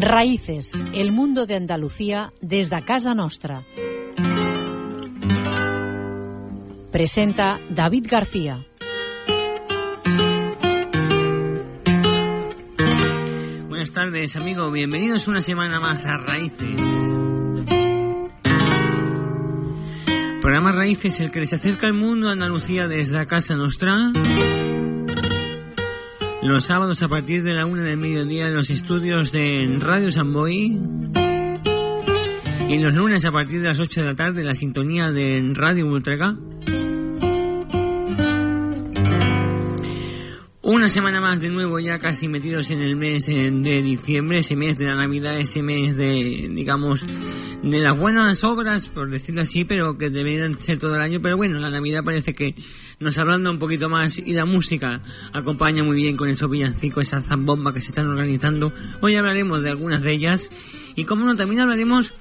Raíces, 0.00 0.78
el 0.94 1.10
mundo 1.10 1.44
de 1.44 1.56
Andalucía 1.56 2.32
desde 2.40 2.80
casa 2.82 3.16
nostra. 3.16 3.62
Presenta 6.92 7.58
David 7.68 8.06
García. 8.08 8.64
Buenas 13.68 13.90
tardes, 13.90 14.36
amigo. 14.36 14.70
Bienvenidos 14.70 15.26
una 15.26 15.42
semana 15.42 15.80
más 15.80 16.06
a 16.06 16.16
Raíces. 16.16 16.80
Programa 20.40 20.70
Raíces, 20.70 21.18
el 21.18 21.32
que 21.32 21.40
les 21.40 21.52
acerca 21.52 21.88
al 21.88 21.94
mundo 21.94 22.28
de 22.28 22.34
Andalucía 22.34 22.86
desde 22.86 23.26
Casa 23.26 23.56
Nostra. 23.56 24.12
Los 26.48 26.64
sábados 26.64 27.02
a 27.02 27.08
partir 27.08 27.42
de 27.42 27.52
la 27.52 27.66
una 27.66 27.82
del 27.82 27.98
mediodía 27.98 28.46
en 28.46 28.54
los 28.54 28.70
estudios 28.70 29.32
de 29.32 29.66
Radio 29.80 30.10
Samboy. 30.10 30.80
Y 32.70 32.78
los 32.78 32.94
lunes 32.94 33.26
a 33.26 33.30
partir 33.30 33.60
de 33.60 33.68
las 33.68 33.78
8 33.78 34.00
de 34.00 34.06
la 34.06 34.14
tarde 34.14 34.42
la 34.42 34.54
sintonía 34.54 35.12
de 35.12 35.52
Radio 35.52 35.86
Ultraca. 35.86 36.38
Una 40.62 40.88
semana 40.88 41.20
más 41.20 41.38
de 41.42 41.50
nuevo 41.50 41.78
ya 41.80 41.98
casi 41.98 42.28
metidos 42.28 42.70
en 42.70 42.80
el 42.80 42.96
mes 42.96 43.28
eh, 43.28 43.50
de 43.52 43.82
diciembre, 43.82 44.38
ese 44.38 44.56
mes 44.56 44.78
de 44.78 44.86
la 44.86 44.94
Navidad, 44.94 45.38
ese 45.38 45.62
mes 45.62 45.98
de, 45.98 46.50
digamos, 46.50 47.04
de 47.62 47.78
las 47.78 47.96
buenas 47.96 48.42
obras, 48.42 48.88
por 48.88 49.10
decirlo 49.10 49.42
así, 49.42 49.66
pero 49.66 49.98
que 49.98 50.08
deberían 50.08 50.54
ser 50.54 50.78
todo 50.78 50.96
el 50.96 51.02
año. 51.02 51.20
Pero 51.20 51.36
bueno, 51.36 51.58
la 51.58 51.70
Navidad 51.70 52.04
parece 52.04 52.32
que 52.32 52.54
nos 53.00 53.18
ablanda 53.18 53.50
un 53.50 53.58
poquito 53.58 53.88
más 53.88 54.18
y 54.18 54.32
la 54.32 54.44
música 54.44 55.00
acompaña 55.32 55.84
muy 55.84 55.96
bien 55.96 56.16
con 56.16 56.28
esos 56.28 56.50
villancicos, 56.50 57.06
esas 57.06 57.26
zambombas 57.26 57.74
que 57.74 57.80
se 57.80 57.88
están 57.88 58.08
organizando. 58.08 58.72
Hoy 59.00 59.16
hablaremos 59.16 59.62
de 59.62 59.70
algunas 59.70 60.02
de 60.02 60.12
ellas 60.12 60.50
y 60.96 61.04
como 61.04 61.24
no, 61.24 61.36
también 61.36 61.60
hablaremos 61.60 62.12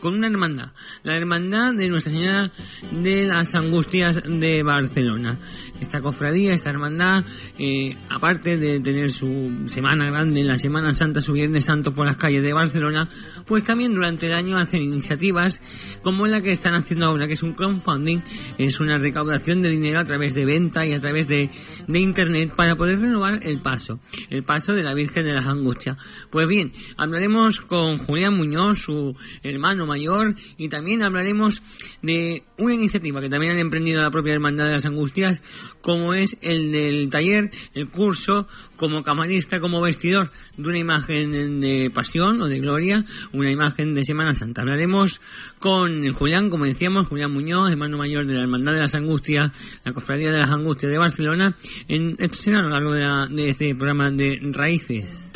con 0.00 0.14
una 0.14 0.26
hermandad, 0.26 0.72
la 1.04 1.16
hermandad 1.16 1.72
de 1.72 1.88
Nuestra 1.88 2.12
Señora 2.12 2.52
de 2.90 3.24
las 3.26 3.54
Angustias 3.54 4.22
de 4.26 4.62
Barcelona. 4.64 5.38
Esta 5.80 6.00
cofradía, 6.00 6.54
esta 6.54 6.70
hermandad, 6.70 7.24
eh, 7.58 7.96
aparte 8.08 8.56
de 8.56 8.80
tener 8.80 9.10
su 9.10 9.64
semana 9.66 10.06
grande, 10.06 10.44
la 10.44 10.56
Semana 10.56 10.92
Santa, 10.92 11.20
su 11.20 11.32
Viernes 11.32 11.64
Santo 11.64 11.92
por 11.92 12.06
las 12.06 12.16
calles 12.16 12.42
de 12.42 12.52
Barcelona, 12.52 13.08
pues 13.46 13.64
también 13.64 13.92
durante 13.92 14.26
el 14.26 14.34
año 14.34 14.56
hacen 14.56 14.82
iniciativas 14.82 15.60
como 16.02 16.26
la 16.26 16.40
que 16.40 16.52
están 16.52 16.74
haciendo 16.74 17.06
ahora, 17.06 17.26
que 17.26 17.34
es 17.34 17.42
un 17.42 17.52
crowdfunding, 17.52 18.20
es 18.56 18.80
una 18.80 18.98
recaudación 18.98 19.62
de 19.62 19.68
dinero 19.68 19.98
a 19.98 20.04
través 20.04 20.34
de 20.34 20.44
venta 20.44 20.86
y 20.86 20.92
a 20.92 21.00
través 21.00 21.28
de, 21.28 21.50
de 21.86 21.98
Internet 21.98 22.54
para 22.56 22.76
poder 22.76 23.00
renovar 23.00 23.40
el 23.42 23.60
paso, 23.60 24.00
el 24.30 24.44
paso 24.44 24.74
de 24.74 24.82
la 24.82 24.94
Virgen 24.94 25.24
de 25.24 25.34
las 25.34 25.46
Angustias. 25.46 25.96
Pues 26.30 26.48
bien, 26.48 26.72
hablaremos 26.96 27.60
con 27.60 27.98
Julián 27.98 28.36
Muñoz, 28.36 28.78
su 28.78 29.16
hermano 29.42 29.86
mayor, 29.86 30.34
y 30.56 30.68
también 30.68 31.02
hablaremos 31.02 31.62
de 32.02 32.44
una 32.58 32.74
iniciativa 32.74 33.20
que 33.20 33.28
también 33.28 33.52
han 33.52 33.58
emprendido 33.58 34.02
la 34.02 34.10
propia 34.10 34.34
Hermandad 34.34 34.66
de 34.66 34.72
las 34.72 34.86
Angustias, 34.86 35.42
como 35.84 36.14
es 36.14 36.38
el 36.40 36.72
del 36.72 37.10
taller, 37.10 37.50
el 37.74 37.88
curso, 37.90 38.48
como 38.76 39.02
camarista, 39.02 39.60
como 39.60 39.82
vestidor 39.82 40.30
de 40.56 40.66
una 40.70 40.78
imagen 40.78 41.60
de 41.60 41.90
pasión 41.92 42.40
o 42.40 42.46
de 42.46 42.58
gloria, 42.58 43.04
una 43.34 43.50
imagen 43.50 43.94
de 43.94 44.02
Semana 44.02 44.32
Santa. 44.32 44.62
Hablaremos 44.62 45.20
con 45.58 46.10
Julián, 46.14 46.48
como 46.48 46.64
decíamos, 46.64 47.06
Julián 47.08 47.32
Muñoz, 47.32 47.70
hermano 47.70 47.98
mayor 47.98 48.24
de 48.26 48.32
la 48.32 48.40
Hermandad 48.44 48.72
de 48.72 48.80
las 48.80 48.94
Angustias, 48.94 49.52
la 49.84 49.92
Cofradía 49.92 50.32
de 50.32 50.38
las 50.38 50.48
Angustias 50.50 50.90
de 50.90 50.96
Barcelona. 50.98 51.54
En, 51.86 52.16
esto 52.18 52.50
a 52.50 52.62
lo 52.62 52.70
largo 52.70 52.92
de, 52.92 53.00
la- 53.02 53.26
de 53.26 53.48
este 53.48 53.74
programa 53.74 54.10
de 54.10 54.38
Raíces. 54.52 55.30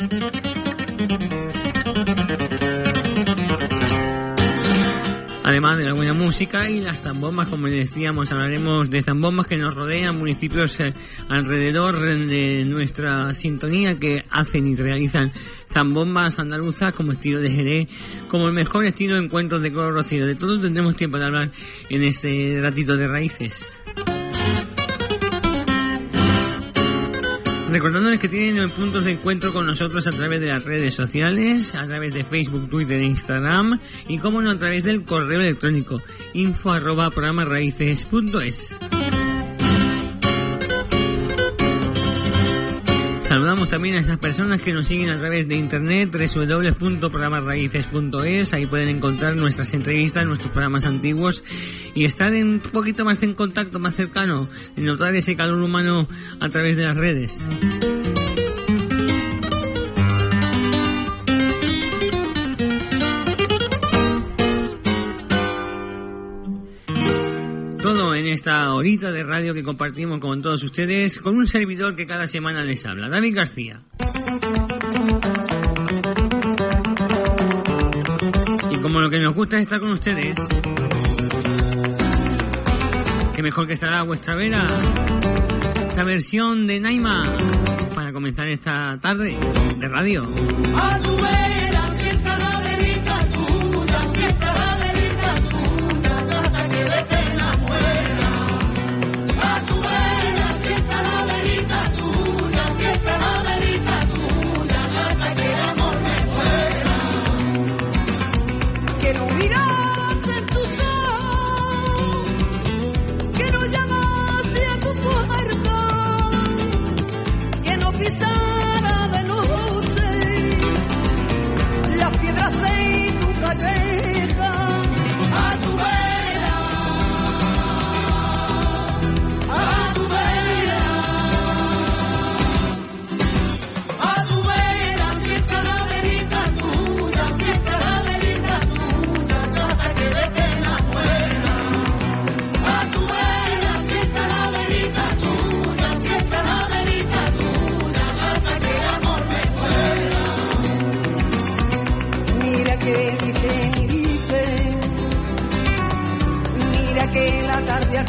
Además 5.49 5.79
de 5.79 5.85
la 5.85 5.93
buena 5.93 6.13
música 6.13 6.69
y 6.69 6.79
las 6.79 7.01
zambombas, 7.01 7.47
como 7.47 7.65
decíamos, 7.65 8.31
hablaremos 8.31 8.91
de 8.91 9.01
zambombas 9.01 9.47
que 9.47 9.57
nos 9.57 9.73
rodean, 9.73 10.15
municipios 10.15 10.79
eh, 10.79 10.93
alrededor 11.27 11.99
de 11.99 12.63
nuestra 12.65 13.33
sintonía 13.33 13.99
que 13.99 14.23
hacen 14.29 14.67
y 14.67 14.75
realizan 14.75 15.31
zambombas 15.73 16.37
andaluzas 16.37 16.93
como 16.93 17.13
estilo 17.13 17.41
de 17.41 17.49
Jerez, 17.49 17.87
como 18.27 18.47
el 18.47 18.53
mejor 18.53 18.85
estilo 18.85 19.15
de 19.15 19.25
encuentros 19.25 19.63
de 19.63 19.73
color 19.73 19.95
rocío. 19.95 20.27
De 20.27 20.35
todo 20.35 20.61
tendremos 20.61 20.95
tiempo 20.95 21.17
de 21.17 21.25
hablar 21.25 21.51
en 21.89 22.03
este 22.03 22.59
ratito 22.61 22.95
de 22.95 23.07
raíces. 23.07 23.78
Recordándoles 27.71 28.19
que 28.19 28.27
tienen 28.27 28.71
puntos 28.71 29.03
de 29.03 29.11
encuentro 29.11 29.53
con 29.53 29.67
nosotros 29.67 30.07
a 30.07 30.11
través 30.11 30.41
de 30.41 30.47
las 30.47 30.63
redes 30.63 30.95
sociales, 30.95 31.75
a 31.75 31.85
través 31.85 32.13
de 32.13 32.23
Facebook, 32.23 32.67
Twitter 32.67 32.99
e 32.99 33.05
Instagram, 33.05 33.79
y 34.07 34.17
como 34.17 34.41
no 34.41 34.49
a 34.49 34.57
través 34.57 34.83
del 34.83 35.05
correo 35.05 35.39
electrónico 35.39 36.01
info 36.33 36.71
arroba 36.71 37.11
programarraíces.es. 37.11 38.79
Saludamos 43.49 43.69
también 43.69 43.95
a 43.95 44.01
esas 44.01 44.19
personas 44.19 44.61
que 44.61 44.71
nos 44.71 44.87
siguen 44.87 45.09
a 45.09 45.17
través 45.17 45.47
de 45.47 45.55
internet 45.55 46.11
www.programarraíces.es. 46.13 48.53
Ahí 48.53 48.67
pueden 48.67 48.89
encontrar 48.89 49.35
nuestras 49.35 49.73
entrevistas, 49.73 50.27
nuestros 50.27 50.51
programas 50.51 50.85
antiguos 50.85 51.43
y 51.95 52.05
estar 52.05 52.31
en 52.31 52.47
un 52.47 52.59
poquito 52.59 53.05
más 53.05 53.23
en 53.23 53.33
contacto, 53.33 53.79
más 53.79 53.95
cercano, 53.95 54.47
y 54.77 54.81
notar 54.81 55.15
ese 55.15 55.35
calor 55.35 55.63
humano 55.63 56.07
a 56.39 56.49
través 56.49 56.77
de 56.77 56.83
las 56.83 56.95
redes. 56.95 57.39
Esta 68.39 68.73
horita 68.73 69.11
de 69.11 69.21
radio 69.25 69.53
que 69.53 69.63
compartimos 69.65 70.19
con 70.19 70.41
todos 70.41 70.63
ustedes, 70.63 71.19
con 71.19 71.35
un 71.35 71.45
servidor 71.45 71.97
que 71.97 72.07
cada 72.07 72.25
semana 72.25 72.63
les 72.63 72.85
habla, 72.85 73.09
David 73.09 73.35
García. 73.35 73.81
Y 78.71 78.77
como 78.77 79.01
lo 79.01 79.09
que 79.09 79.19
nos 79.19 79.35
gusta 79.35 79.57
es 79.57 79.63
estar 79.63 79.81
con 79.81 79.91
ustedes, 79.91 80.37
que 83.35 83.43
mejor 83.43 83.67
que 83.67 83.73
estará 83.73 84.03
vuestra 84.03 84.35
vera 84.35 84.65
esta 85.89 86.05
versión 86.05 86.65
de 86.65 86.79
Naima 86.79 87.35
para 87.93 88.13
comenzar 88.13 88.47
esta 88.47 88.97
tarde 89.01 89.35
de 89.79 89.87
radio. 89.89 90.25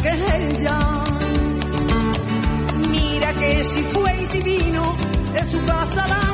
que 0.03 0.09
es 0.09 0.35
ella. 0.35 0.79
Mira 2.91 3.33
que 3.35 3.65
si 3.65 3.83
fue 3.85 4.23
y 4.23 4.27
si 4.27 4.43
vino 4.43 4.97
de 5.33 5.45
su 5.51 5.67
casa 5.67 6.30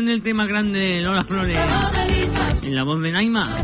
versión 0.00 0.06
del 0.06 0.22
tema 0.22 0.46
grande 0.46 0.78
de 0.78 1.00
Lola 1.02 1.24
Flores 1.24 1.58
en 2.62 2.74
la 2.74 2.84
voz 2.84 3.02
de 3.02 3.12
Naima. 3.12 3.54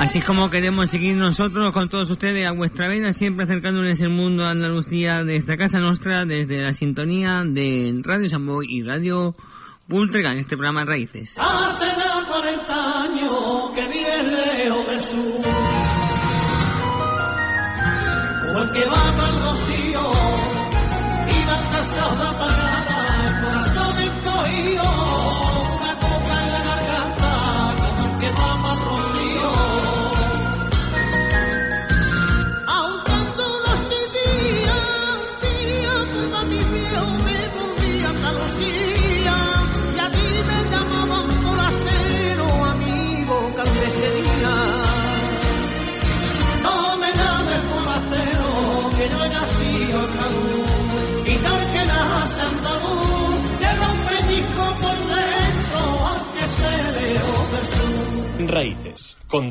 Así 0.00 0.18
es 0.18 0.24
como 0.24 0.50
queremos 0.50 0.90
seguir 0.90 1.16
nosotros 1.16 1.72
con 1.72 1.88
todos 1.88 2.10
ustedes 2.10 2.46
a 2.46 2.52
vuestra 2.52 2.88
vena, 2.88 3.12
siempre 3.12 3.44
acercándoles 3.44 4.00
el 4.00 4.10
mundo 4.10 4.44
a 4.44 4.50
Andalucía 4.50 5.24
de 5.24 5.36
esta 5.36 5.56
casa 5.56 5.78
nuestra 5.78 6.26
desde 6.26 6.60
la 6.60 6.72
sintonía 6.72 7.42
de 7.46 8.00
Radio 8.02 8.28
Samboy 8.28 8.66
y 8.68 8.82
Radio 8.82 9.34
Pultregan, 9.88 10.36
este 10.36 10.56
programa 10.56 10.84
Raíces. 10.84 11.38
Hace 11.38 11.86
ya 11.86 12.26
40 12.28 13.02
años 13.02 13.70
que 13.74 13.88
vive 13.88 14.22
lejos 14.24 15.14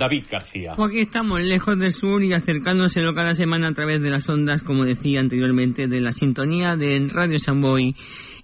David 0.03 0.25
García. 0.29 0.72
Pues 0.75 0.77
Porque 0.77 1.01
estamos 1.01 1.41
lejos 1.41 1.79
del 1.79 1.93
sur 1.93 2.22
y 2.24 2.33
acercándoselo 2.33 3.13
cada 3.13 3.33
semana 3.33 3.69
a 3.69 3.74
través 3.74 4.01
de 4.01 4.10
las 4.10 4.27
ondas, 4.27 4.62
como 4.62 4.83
decía 4.83 5.22
anteriormente, 5.22 5.88
de 5.88 6.01
la 6.01 6.12
sintonía 6.12 6.75
de 6.75 7.07
Radio 7.10 7.39
Samboy 7.39 7.95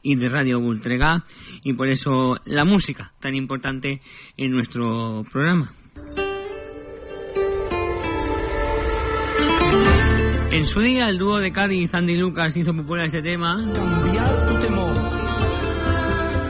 y 0.02 0.16
de 0.16 0.30
Radio 0.30 0.62
Bultrega, 0.62 1.26
y 1.66 1.74
por 1.74 1.90
eso 1.90 2.40
la 2.46 2.64
música 2.64 3.12
tan 3.20 3.36
importante 3.36 4.02
en 4.38 4.52
nuestro 4.52 5.26
programa. 5.30 5.70
En 10.52 10.66
su 10.66 10.80
día, 10.80 11.10
el 11.10 11.18
dúo 11.18 11.40
de 11.40 11.52
Cádiz, 11.52 11.94
Andy 11.94 12.16
Lucas, 12.16 12.56
hizo 12.56 12.74
popular 12.74 13.08
ese 13.08 13.22
tema. 13.22 13.56
Cambiar 13.76 14.48
tu 14.48 14.56
temor. 14.66 14.98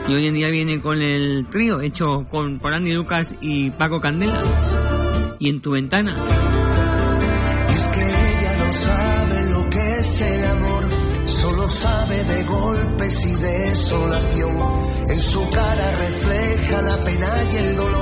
Y 0.07 0.13
hoy 0.13 0.27
en 0.27 0.33
día 0.35 0.49
viene 0.49 0.79
con 0.79 1.01
el 1.01 1.47
trío 1.47 1.81
hecho 1.81 2.25
con, 2.29 2.59
por 2.59 2.73
Andy 2.73 2.93
Lucas 2.93 3.35
y 3.41 3.71
Paco 3.71 3.99
Candela 3.99 4.78
y 5.39 5.49
en 5.49 5.61
tu 5.61 5.71
ventana. 5.71 6.15
Es 7.69 7.83
que 7.87 8.01
ella 8.01 8.53
no 8.57 8.73
sabe 8.73 9.49
lo 9.49 9.69
que 9.69 9.95
es 9.99 10.21
el 10.21 10.45
amor, 10.45 10.83
solo 11.25 11.69
sabe 11.69 12.23
de 12.23 12.43
golpes 12.43 13.25
y 13.25 13.35
desolación. 13.35 14.57
En 15.07 15.19
su 15.19 15.49
cara 15.49 15.91
refleja 15.91 16.81
la 16.81 16.97
pena 16.97 17.27
y 17.53 17.57
el 17.57 17.75
dolor 17.75 17.98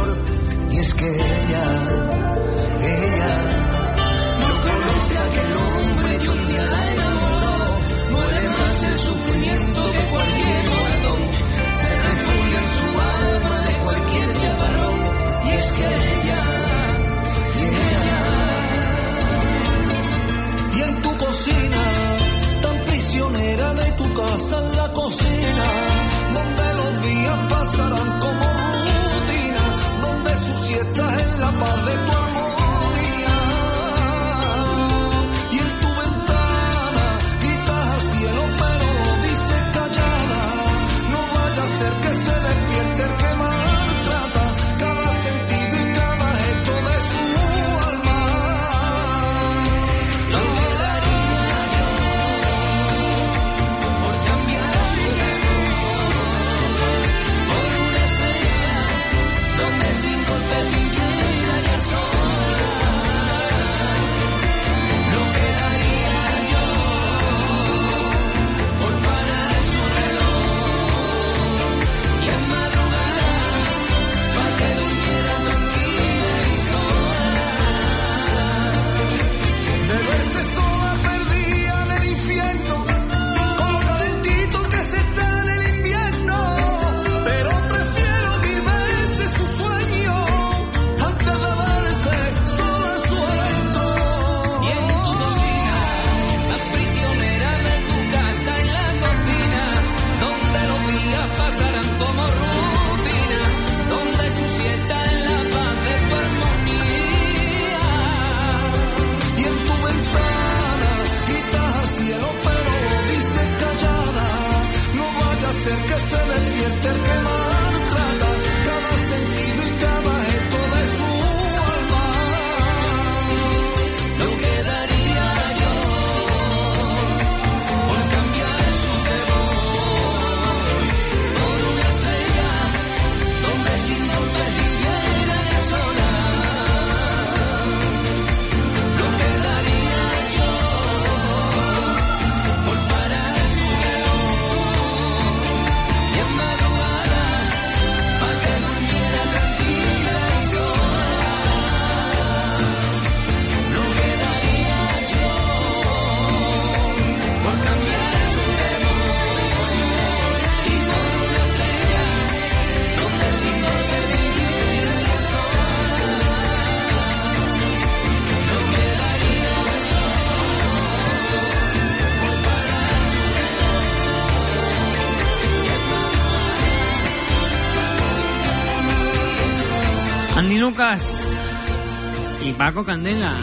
Y 182.40 182.54
Paco 182.54 182.86
Candela. 182.86 183.36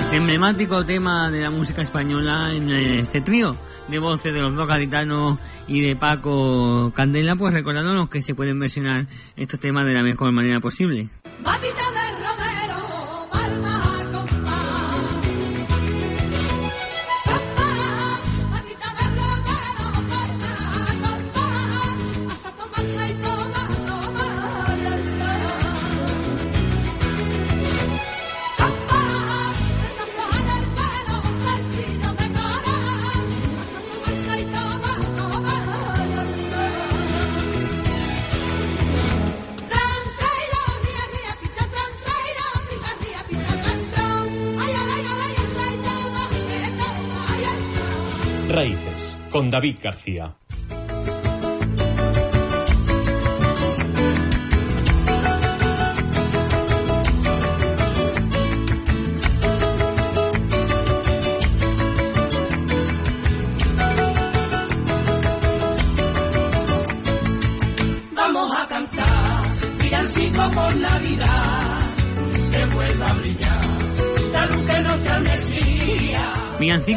Este 0.00 0.16
emblemático 0.16 0.84
tema 0.84 1.30
de 1.30 1.42
la 1.42 1.50
música 1.50 1.80
española 1.80 2.52
en 2.52 2.68
este 2.68 3.20
trío 3.20 3.56
de 3.86 4.00
voces 4.00 4.34
de 4.34 4.40
los 4.40 4.52
dos 4.56 4.66
gaditanos 4.66 5.38
y 5.68 5.80
de 5.80 5.94
Paco 5.94 6.90
Candela, 6.92 7.36
pues 7.36 7.54
recordándonos 7.54 8.08
que 8.08 8.20
se 8.20 8.34
pueden 8.34 8.58
versionar 8.58 9.06
estos 9.36 9.60
temas 9.60 9.86
de 9.86 9.92
la 9.92 10.02
mejor 10.02 10.32
manera 10.32 10.58
posible. 10.58 11.08
Con 49.42 49.50
David 49.50 49.78
García. 49.82 50.36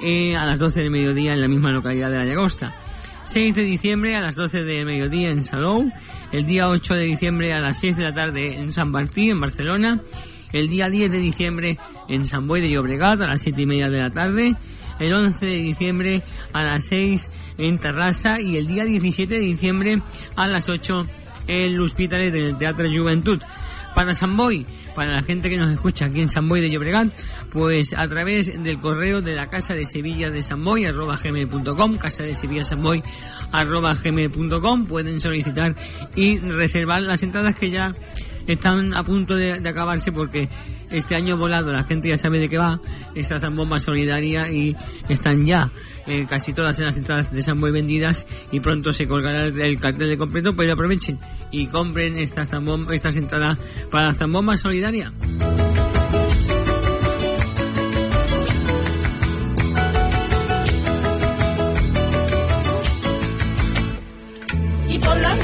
eh, 0.02 0.38
a 0.38 0.46
las 0.46 0.58
12 0.58 0.84
del 0.84 0.90
mediodía 0.90 1.34
en 1.34 1.42
la 1.42 1.50
misma 1.50 1.70
localidad 1.72 2.12
de 2.12 2.18
la 2.20 2.26
Llagosta. 2.26 2.74
6 3.26 3.56
de 3.56 3.64
diciembre 3.64 4.16
a 4.16 4.22
las 4.22 4.36
12 4.36 4.64
del 4.64 4.86
mediodía 4.86 5.32
en 5.32 5.42
Salou, 5.42 5.92
el 6.32 6.46
día 6.46 6.70
8 6.70 6.94
de 6.94 7.04
diciembre 7.04 7.52
a 7.52 7.60
las 7.60 7.78
6 7.80 7.98
de 7.98 8.04
la 8.04 8.14
tarde 8.14 8.56
en 8.56 8.72
San 8.72 8.90
Martín, 8.90 9.32
en 9.32 9.42
Barcelona, 9.42 10.02
el 10.54 10.70
día 10.70 10.90
10 10.90 11.12
de 11.12 11.18
diciembre 11.18 11.78
en 12.08 12.26
San 12.26 12.48
Boi 12.48 12.62
de 12.62 12.70
Llobregat 12.70 13.22
a 13.22 13.28
las 13.28 13.42
7 13.42 13.62
y 13.62 13.66
media 13.66 13.90
de 13.90 14.00
la 14.00 14.10
tarde, 14.10 14.56
el 15.00 15.14
11 15.14 15.46
de 15.46 15.56
diciembre 15.56 16.24
a 16.54 16.64
las 16.64 16.86
6 16.86 17.32
en 17.58 17.78
Terrassa 17.78 18.40
y 18.40 18.58
el 18.58 18.68
día 18.68 18.86
17 18.86 19.34
de 19.34 19.40
diciembre 19.40 20.02
a 20.36 20.48
las 20.48 20.70
8 20.70 21.06
en 21.48 21.76
L'Hospitalet 21.78 22.32
del 22.32 22.58
Teatro 22.58 22.88
Juventud. 22.90 23.42
Para 23.96 24.14
San 24.16 24.36
Boi, 24.36 24.66
para 24.96 25.12
la 25.14 25.22
gente 25.22 25.52
que 25.52 25.58
nos 25.58 25.72
escucha 25.72 26.06
aquí 26.06 26.20
en 26.20 26.30
San 26.30 26.50
Boi 26.50 26.62
de 26.62 26.72
Llobregat, 26.72 27.14
pues 27.52 27.94
a 27.96 28.08
través 28.08 28.64
del 28.64 28.80
correo 28.80 29.22
de 29.22 29.36
la 29.36 29.50
Casa 29.50 29.76
de 29.76 29.86
Sevilla 29.86 30.32
de 30.32 30.42
San 30.42 30.64
Boi, 30.64 30.86
arroba 30.86 31.20
gmail.com, 31.24 31.98
Casa 31.98 32.24
de 32.24 32.34
Sevilla 32.34 32.64
San 32.64 32.82
Boi, 32.82 33.04
arroba 33.52 33.94
gmail.com, 33.94 34.88
pueden 34.88 35.20
solicitar 35.20 35.76
y 36.16 36.40
reservar 36.40 37.04
las 37.04 37.22
entradas 37.22 37.56
que 37.56 37.70
ya 37.70 37.94
están 38.48 38.94
a 38.96 39.04
punto 39.04 39.36
de, 39.36 39.54
acabarse 39.54 40.12
porque 40.12 40.50
este 40.90 41.16
año 41.16 41.38
volado 41.38 41.72
la 41.72 41.84
gente 41.84 42.10
ya 42.10 42.18
sabe 42.18 42.40
de 42.40 42.50
qué 42.50 42.58
va, 42.58 42.80
esta 43.16 43.40
zambomba 43.40 43.80
solidaria 43.80 44.52
y 44.52 44.76
están 45.10 45.46
ya 45.46 45.72
eh, 46.06 46.26
casi 46.28 46.54
todas 46.54 46.78
las 46.80 46.98
entradas 46.98 47.32
de 47.32 47.42
San 47.42 47.60
Boi 47.60 47.72
vendidas 47.72 48.28
y 48.52 48.60
pronto 48.60 48.92
se 48.94 49.08
colgará 49.08 49.46
el, 49.46 49.60
el 49.60 49.80
cartel 49.80 50.10
de 50.10 50.18
completo, 50.18 50.56
pero 50.56 50.74
aprovechen 50.74 51.18
y 51.54 51.68
compren 51.68 52.18
estas, 52.18 52.52
entradas 53.16 53.58
para 53.90 54.08
la 54.08 54.14
zambomba 54.14 54.58
solidaria. 54.58 55.14
Y 64.90 65.00
por 65.00 65.22
la 65.22 65.43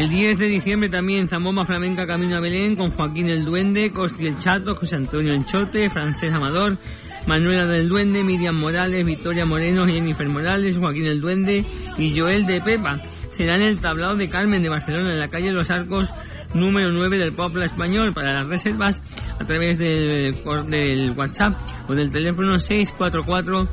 El 0.00 0.08
10 0.08 0.38
de 0.38 0.46
diciembre 0.46 0.88
también 0.88 1.28
Zambomba 1.28 1.66
Flamenca 1.66 2.06
Camino 2.06 2.36
a 2.36 2.40
Belén 2.40 2.74
con 2.74 2.90
Joaquín 2.90 3.28
el 3.28 3.44
Duende, 3.44 3.90
Costi 3.92 4.28
el 4.28 4.38
Chato, 4.38 4.74
José 4.74 4.96
Antonio 4.96 5.34
Enchote, 5.34 5.90
Francés 5.90 6.32
Amador, 6.32 6.78
Manuela 7.26 7.66
del 7.66 7.86
Duende, 7.86 8.24
Miriam 8.24 8.56
Morales, 8.56 9.04
Victoria 9.04 9.44
Moreno, 9.44 9.84
Jennifer 9.84 10.26
Morales, 10.26 10.78
Joaquín 10.78 11.04
el 11.04 11.20
Duende 11.20 11.66
y 11.98 12.18
Joel 12.18 12.46
de 12.46 12.62
Pepa. 12.62 13.02
Será 13.28 13.56
en 13.56 13.60
el 13.60 13.78
tablado 13.78 14.16
de 14.16 14.30
Carmen 14.30 14.62
de 14.62 14.70
Barcelona, 14.70 15.12
en 15.12 15.18
la 15.18 15.28
calle 15.28 15.52
Los 15.52 15.70
Arcos, 15.70 16.14
número 16.54 16.90
9 16.90 17.18
del 17.18 17.34
Popla 17.34 17.66
Español. 17.66 18.14
Para 18.14 18.32
las 18.32 18.48
reservas, 18.48 19.02
a 19.38 19.44
través 19.44 19.76
del, 19.76 20.34
del 20.70 21.10
WhatsApp 21.10 21.60
o 21.88 21.94
del 21.94 22.10
teléfono 22.10 22.58
644 22.58 23.68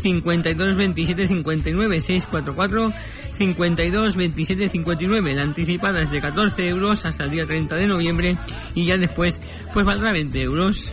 52 0.00 0.76
27 0.76 1.26
59 1.26 2.00
644 2.00 2.92
52 3.34 4.16
27 4.16 4.68
59 4.68 5.34
la 5.34 5.42
anticipada 5.42 6.00
es 6.02 6.10
de 6.10 6.20
14 6.20 6.68
euros 6.68 7.04
hasta 7.04 7.24
el 7.24 7.30
día 7.30 7.46
30 7.46 7.76
de 7.76 7.86
noviembre 7.86 8.38
y 8.74 8.86
ya 8.86 8.96
después 8.96 9.40
pues 9.72 9.86
valdrá 9.86 10.12
20 10.12 10.40
euros. 10.42 10.92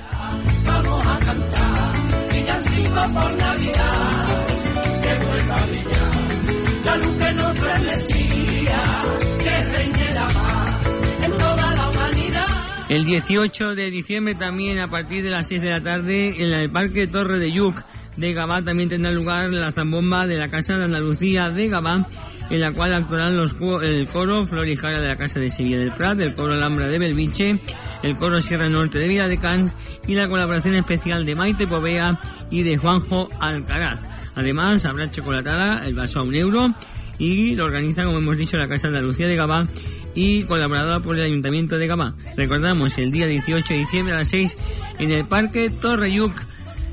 El 12.89 13.05
18 13.05 13.75
de 13.75 13.91
diciembre 13.91 14.33
también 14.33 14.79
a 14.79 14.89
partir 14.89 15.23
de 15.23 15.29
las 15.29 15.47
6 15.47 15.61
de 15.61 15.69
la 15.69 15.81
tarde 15.81 16.43
en 16.43 16.51
el 16.51 16.71
Parque 16.71 17.05
Torre 17.05 17.37
de 17.37 17.51
Yuc 17.51 17.83
de 18.17 18.33
Gabá 18.33 18.63
también 18.63 18.89
tendrá 18.89 19.11
lugar 19.11 19.49
la 19.51 19.71
zambomba 19.71 20.25
de 20.25 20.37
la 20.37 20.49
Casa 20.49 20.77
de 20.77 20.85
Andalucía 20.85 21.49
de 21.51 21.67
Gabá 21.67 22.07
en 22.49 22.61
la 22.61 22.71
cual 22.71 22.93
actuarán 22.93 23.37
los 23.37 23.55
el 23.81 24.07
coro 24.07 24.45
Florijara 24.45 24.99
de 24.99 25.07
la 25.07 25.15
Casa 25.15 25.39
de 25.39 25.49
Sevilla 25.49 25.77
del 25.77 25.91
Prat, 25.91 26.19
el 26.19 26.35
coro 26.35 26.53
Alhambra 26.53 26.87
de 26.87 26.99
Belviche, 26.99 27.59
el 28.03 28.17
coro 28.17 28.41
Sierra 28.41 28.69
Norte 28.69 28.97
de 28.99 29.07
Vila 29.07 29.27
de 29.27 29.37
Cans 29.37 29.75
y 30.07 30.15
la 30.15 30.27
colaboración 30.27 30.75
especial 30.75 31.25
de 31.25 31.35
Maite 31.35 31.67
Povea 31.67 32.19
y 32.49 32.63
de 32.63 32.77
Juanjo 32.77 33.29
Alcaraz. 33.39 33.99
Además, 34.35 34.85
habrá 34.85 35.11
chocolatada, 35.11 35.85
el 35.85 35.93
vaso 35.95 36.19
a 36.19 36.23
un 36.23 36.35
euro 36.35 36.73
y 37.17 37.55
lo 37.55 37.65
organiza, 37.65 38.03
como 38.05 38.17
hemos 38.17 38.37
dicho, 38.37 38.57
la 38.57 38.67
Casa 38.67 38.87
de 38.87 38.97
Andalucía 38.97 39.27
de 39.27 39.35
Gabá 39.35 39.67
y 40.15 40.43
colaborada 40.43 40.99
por 41.01 41.17
el 41.17 41.25
Ayuntamiento 41.25 41.77
de 41.77 41.87
Gabá. 41.87 42.13
Recordamos, 42.35 42.97
el 42.97 43.11
día 43.11 43.27
18 43.27 43.73
de 43.73 43.79
diciembre 43.79 44.15
a 44.15 44.19
las 44.19 44.29
6 44.29 44.57
en 44.99 45.11
el 45.11 45.25
Parque 45.27 45.69
Torreyuc, 45.69 46.33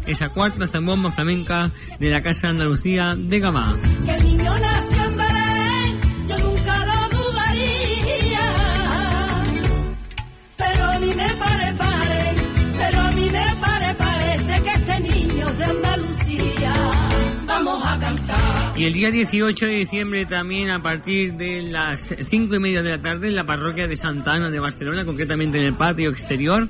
esa 0.07 0.29
cuarta 0.29 0.67
zambomba 0.67 1.11
flamenca 1.11 1.71
de 1.99 2.11
la 2.11 2.21
Casa 2.21 2.49
Andalucía 2.49 3.15
de 3.17 3.41
Gabá. 3.41 3.75
Y 18.77 18.85
el 18.85 18.93
día 18.93 19.11
18 19.11 19.65
de 19.65 19.73
diciembre 19.73 20.27
también 20.27 20.69
a 20.69 20.83
partir 20.83 21.33
de 21.33 21.63
las 21.63 22.15
cinco 22.29 22.57
y 22.57 22.59
media 22.59 22.83
de 22.83 22.91
la 22.91 23.01
tarde 23.01 23.29
en 23.29 23.35
la 23.35 23.47
parroquia 23.47 23.89
de 23.89 23.97
Santa 23.97 24.35
Ana 24.35 24.51
de 24.51 24.61
Barcelona, 24.61 25.07
concretamente 25.07 25.59
en 25.59 25.65
el 25.65 25.75
patio 25.75 26.11
exterior, 26.11 26.69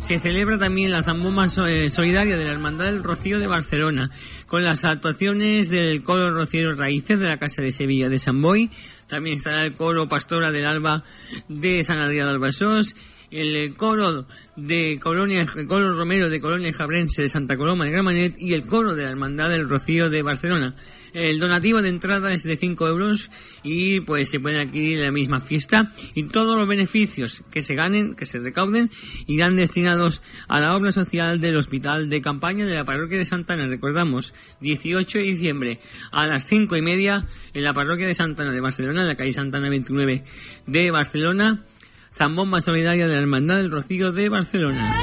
se 0.00 0.20
celebra 0.20 0.56
también 0.56 0.92
la 0.92 1.02
zambomba 1.02 1.46
eh, 1.66 1.90
solidaria 1.90 2.36
de 2.36 2.44
la 2.44 2.52
Hermandad 2.52 2.84
del 2.84 3.02
Rocío 3.02 3.40
de 3.40 3.48
Barcelona, 3.48 4.12
con 4.46 4.62
las 4.62 4.84
actuaciones 4.84 5.68
del 5.68 6.04
coro 6.04 6.30
Rociero 6.30 6.76
Raíces 6.76 7.18
de 7.18 7.26
la 7.26 7.38
Casa 7.38 7.60
de 7.60 7.72
Sevilla 7.72 8.08
de 8.08 8.18
San 8.18 8.40
Boy, 8.40 8.70
también 9.08 9.36
estará 9.36 9.64
el 9.64 9.74
coro 9.74 10.08
Pastora 10.08 10.52
del 10.52 10.64
Alba 10.64 11.02
de 11.48 11.82
San 11.82 11.98
Adrián 11.98 12.26
de 12.26 12.34
Albasós, 12.34 12.94
el 13.32 13.74
coro 13.74 14.28
de 14.54 15.00
Colonia, 15.02 15.44
el 15.56 15.66
coro 15.66 15.92
Romero 15.92 16.30
de 16.30 16.40
Colonia 16.40 16.72
Jabrense 16.72 17.22
de 17.22 17.28
Santa 17.28 17.56
Coloma 17.56 17.84
de 17.84 17.90
Gramanet 17.90 18.36
y 18.38 18.54
el 18.54 18.64
coro 18.64 18.94
de 18.94 19.02
la 19.02 19.10
Hermandad 19.10 19.50
del 19.50 19.68
Rocío 19.68 20.08
de 20.08 20.22
Barcelona. 20.22 20.76
El 21.18 21.40
donativo 21.40 21.82
de 21.82 21.88
entrada 21.88 22.32
es 22.32 22.44
de 22.44 22.54
5 22.54 22.86
euros 22.86 23.28
y 23.64 23.98
pues 24.02 24.30
se 24.30 24.38
pueden 24.38 24.60
adquirir 24.60 24.98
en 24.98 25.04
la 25.06 25.10
misma 25.10 25.40
fiesta 25.40 25.90
y 26.14 26.28
todos 26.28 26.56
los 26.56 26.68
beneficios 26.68 27.42
que 27.50 27.60
se 27.60 27.74
ganen, 27.74 28.14
que 28.14 28.24
se 28.24 28.38
recauden, 28.38 28.92
irán 29.26 29.56
destinados 29.56 30.22
a 30.46 30.60
la 30.60 30.76
obra 30.76 30.92
social 30.92 31.40
del 31.40 31.56
Hospital 31.56 32.08
de 32.08 32.22
Campaña 32.22 32.66
de 32.66 32.76
la 32.76 32.84
Parroquia 32.84 33.18
de 33.18 33.26
Santana. 33.26 33.66
Recordamos, 33.66 34.32
18 34.60 35.18
de 35.18 35.24
diciembre 35.24 35.80
a 36.12 36.24
las 36.28 36.44
5 36.46 36.76
y 36.76 36.82
media 36.82 37.26
en 37.52 37.64
la 37.64 37.74
Parroquia 37.74 38.06
de 38.06 38.14
Santana 38.14 38.52
de 38.52 38.60
Barcelona, 38.60 39.00
en 39.00 39.08
la 39.08 39.16
calle 39.16 39.32
Santana 39.32 39.68
29 39.70 40.22
de 40.68 40.90
Barcelona, 40.92 41.64
Zambomba 42.14 42.60
Solidaria 42.60 43.08
de 43.08 43.14
la 43.14 43.20
Hermandad 43.22 43.56
del 43.56 43.72
Rocío 43.72 44.12
de 44.12 44.28
Barcelona. 44.28 44.94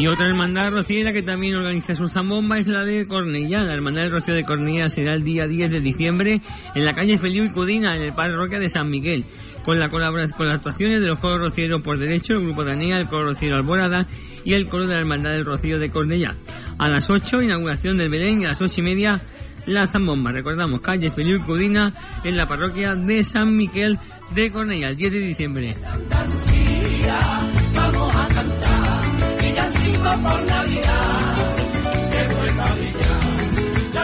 Y 0.00 0.06
otra 0.06 0.28
hermandad 0.28 0.70
rociera 0.70 1.12
que 1.12 1.22
también 1.22 1.56
organiza 1.56 1.94
su 1.94 2.08
zambomba 2.08 2.56
es 2.56 2.66
la 2.66 2.86
de 2.86 3.06
Cornellá. 3.06 3.62
La 3.62 3.74
hermandad 3.74 4.04
del 4.04 4.12
Rocío 4.12 4.32
de 4.32 4.44
Cornellá 4.44 4.88
será 4.88 5.12
el 5.12 5.22
día 5.22 5.46
10 5.46 5.70
de 5.70 5.80
diciembre 5.80 6.40
en 6.74 6.86
la 6.86 6.94
calle 6.94 7.18
Feliu 7.18 7.44
y 7.44 7.50
Cudina, 7.50 7.94
en 7.94 8.04
el 8.04 8.14
parroquia 8.14 8.58
de 8.58 8.70
San 8.70 8.88
Miguel. 8.88 9.26
Con 9.62 9.78
la 9.78 9.90
colaboración, 9.90 10.38
con 10.38 10.46
las 10.46 10.56
actuaciones 10.56 11.02
de 11.02 11.06
los 11.06 11.18
coros 11.18 11.40
rocieros 11.40 11.82
por 11.82 11.98
derecho, 11.98 12.32
el 12.32 12.40
grupo 12.40 12.64
Danía, 12.64 12.96
el 12.96 13.08
coro 13.08 13.26
rociero 13.26 13.56
Alborada 13.56 14.06
y 14.42 14.54
el 14.54 14.68
coro 14.68 14.86
de 14.86 14.94
la 14.94 15.00
hermandad 15.00 15.32
del 15.32 15.44
Rocío 15.44 15.78
de 15.78 15.90
Cornellá. 15.90 16.34
A 16.78 16.88
las 16.88 17.10
8, 17.10 17.42
inauguración 17.42 17.98
del 17.98 18.08
Belén 18.08 18.40
y 18.40 18.46
a 18.46 18.48
las 18.48 18.62
8 18.62 18.80
y 18.80 18.82
media 18.82 19.20
la 19.66 19.86
zambomba. 19.86 20.32
Recordamos, 20.32 20.80
calle 20.80 21.10
Feliu 21.10 21.36
y 21.36 21.42
Cudina 21.42 21.92
en 22.24 22.38
la 22.38 22.48
parroquia 22.48 22.94
de 22.94 23.22
San 23.22 23.54
Miguel 23.54 23.98
de 24.34 24.50
Cornellá, 24.50 24.88
el 24.88 24.96
10 24.96 25.12
de 25.12 25.18
diciembre. 25.18 25.76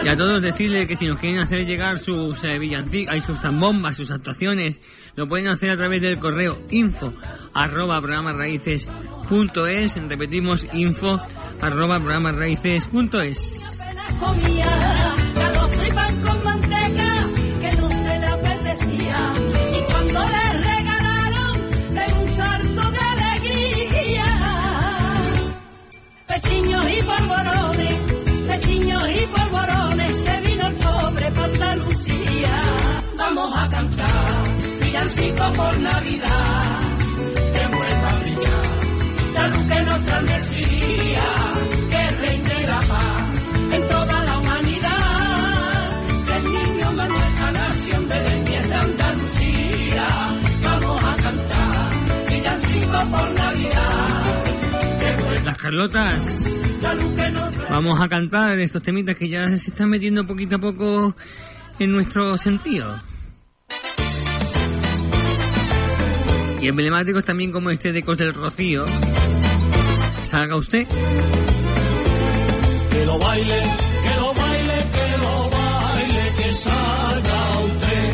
Y 0.03 0.09
a 0.09 0.15
todos 0.15 0.41
decirle 0.41 0.87
que 0.87 0.95
si 0.95 1.05
nos 1.05 1.17
quieren 1.17 1.39
hacer 1.39 1.65
llegar 1.65 1.97
sus 1.97 2.43
eh, 2.43 2.57
villancicos, 2.59 3.13
hay 3.13 3.21
sus 3.21 3.39
zambombas, 3.39 3.97
sus 3.97 4.11
actuaciones, 4.11 4.81
lo 5.15 5.27
pueden 5.27 5.47
hacer 5.47 5.69
a 5.71 5.75
través 5.77 6.01
del 6.01 6.17
correo 6.17 6.57
info 6.69 7.13
arroba 7.53 7.99
programasraíces 7.99 8.87
punto 9.27 9.67
es. 9.67 9.95
Repetimos 9.95 10.65
info 10.73 11.19
arroba 11.61 11.99
programasraíces 11.99 12.87
pequeños 26.41 26.85
y 26.91 27.03
polvorones 27.03 28.17
pequeños 28.47 29.03
y 29.09 29.27
polvorones 29.27 30.11
se 30.23 30.41
vino 30.41 30.67
el 30.67 30.75
pobre 30.75 31.31
para 31.31 31.45
Andalucía. 31.45 32.55
Vamos 33.17 33.57
a 33.57 33.69
cantar 33.69 34.43
villancico 34.81 35.43
por 35.53 35.77
Navidad. 35.79 36.79
Que 37.53 37.75
vuelva 37.75 38.09
a 38.09 38.19
brillar 38.21 38.67
la 39.33 39.47
luz 39.47 39.63
que 39.69 39.81
nos 39.81 40.05
transmecía 40.05 40.76
Carlotas, 55.67 56.23
vamos 57.69 57.99
a 57.99 58.07
cantar 58.07 58.57
estos 58.57 58.81
temitas 58.81 59.17
que 59.17 59.27
ya 59.27 59.49
se 59.57 59.69
están 59.69 59.89
metiendo 59.89 60.25
poquito 60.25 60.55
a 60.55 60.59
poco 60.59 61.13
en 61.77 61.91
nuestro 61.91 62.37
sentido. 62.37 62.97
Y 66.61 66.69
emblemáticos 66.69 67.25
también 67.25 67.51
como 67.51 67.69
este 67.69 67.91
de 67.91 67.99
Ecos 67.99 68.17
del 68.17 68.33
Rocío. 68.33 68.85
Salga 70.29 70.55
usted. 70.55 70.87
Que 70.87 70.95
lo 73.05 73.19
baile, 73.19 73.61
que 74.03 74.15
lo 74.21 74.33
baile, 74.33 74.85
que 74.93 75.17
lo 75.17 75.49
baile, 75.49 76.31
que 76.37 76.53
salga 76.53 77.59
usted. 77.59 78.13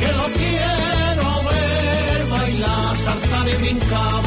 Que 0.00 0.10
lo 0.10 0.24
quiero 0.38 1.42
ver 1.50 2.26
bailar, 2.30 2.96
saltar 2.96 3.46
y 3.46 3.56
brincar, 3.56 4.22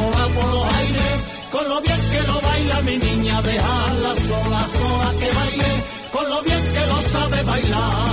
bailar. 7.48 8.07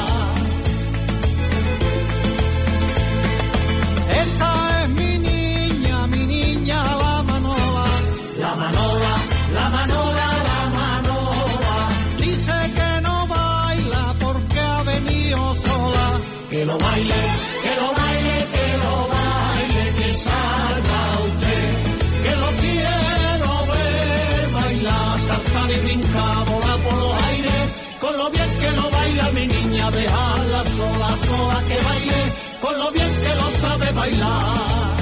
Niña, 29.85 29.91
dejarla 29.91 30.65
sola, 30.65 31.17
sola 31.17 31.61
que 31.67 31.77
baile. 31.83 32.21
Con 32.61 32.79
lo 32.79 32.91
bien 32.91 33.11
que 33.23 33.35
lo 33.35 33.49
sabe 33.51 33.91
bailar. 33.91 34.95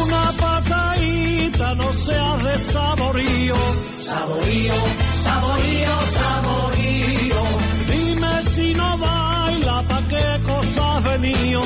Una 0.00 0.32
patadita 0.32 1.74
no 1.74 1.92
seas 1.92 2.44
de 2.44 2.54
saborío. 2.72 3.56
Saborío, 4.00 4.74
saborío, 5.22 6.00
saborío. 6.18 7.42
Dime 7.90 8.42
si 8.54 8.74
no 8.74 8.98
baila, 8.98 9.82
pa' 9.88 10.02
qué 10.08 10.26
cosa 10.44 11.00
venido. 11.00 11.62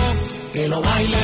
Que 0.53 0.69
lo 0.69 0.81
baile, 0.81 1.19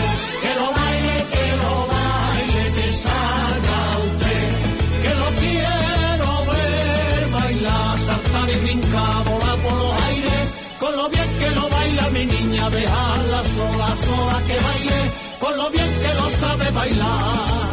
mi 12.12 12.26
niña, 12.26 12.70
dejarla 12.70 13.44
sola, 13.44 13.96
sola 13.96 14.38
que 14.46 14.56
baile. 14.66 15.00
Con 15.40 15.56
lo 15.56 15.70
bien 15.70 15.90
que 16.02 16.14
lo 16.14 16.30
sabe 16.30 16.70
bailar. 16.70 17.68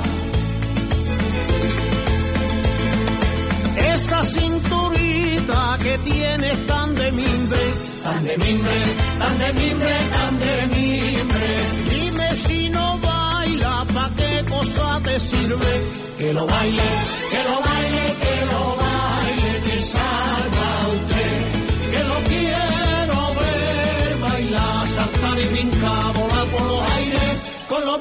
Esa 3.93 4.23
cinturita 4.25 5.77
que 5.83 5.97
tienes 5.99 6.67
tan 6.67 6.95
de 6.95 7.11
mimbre, 7.11 7.63
tan 8.03 8.23
de 8.25 8.37
mimbre, 8.37 8.77
tan 9.19 9.39
de 9.39 9.53
mimbre, 9.61 9.95
tan 10.15 10.39
de 10.39 10.55
mimbre. 10.77 11.47
Dime 11.91 12.35
si 12.45 12.69
no 12.69 12.97
baila, 12.99 13.85
pa' 13.93 14.09
qué 14.17 14.45
cosa 14.49 14.99
te 15.03 15.19
sirve. 15.19 15.73
Que 16.17 16.33
lo 16.33 16.45
baile, 16.45 16.89
que 17.31 17.43
lo 17.49 17.55
baile, 17.67 18.03
que 18.23 18.35
lo 18.51 18.61
baile, 18.77 18.88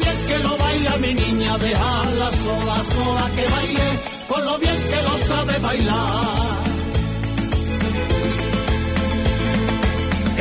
bien 0.02 0.16
que 0.28 0.38
lo 0.38 0.56
baila 0.56 0.96
mi 1.04 1.14
niña, 1.14 1.58
dejarla 1.58 2.32
sola, 2.32 2.76
sola 2.94 3.24
que 3.36 3.44
baile. 3.54 3.88
Con 4.28 4.44
lo 4.44 4.58
bien 4.58 4.78
que 4.90 5.02
lo 5.06 5.14
sabe 5.30 5.58
bailar. 5.58 6.58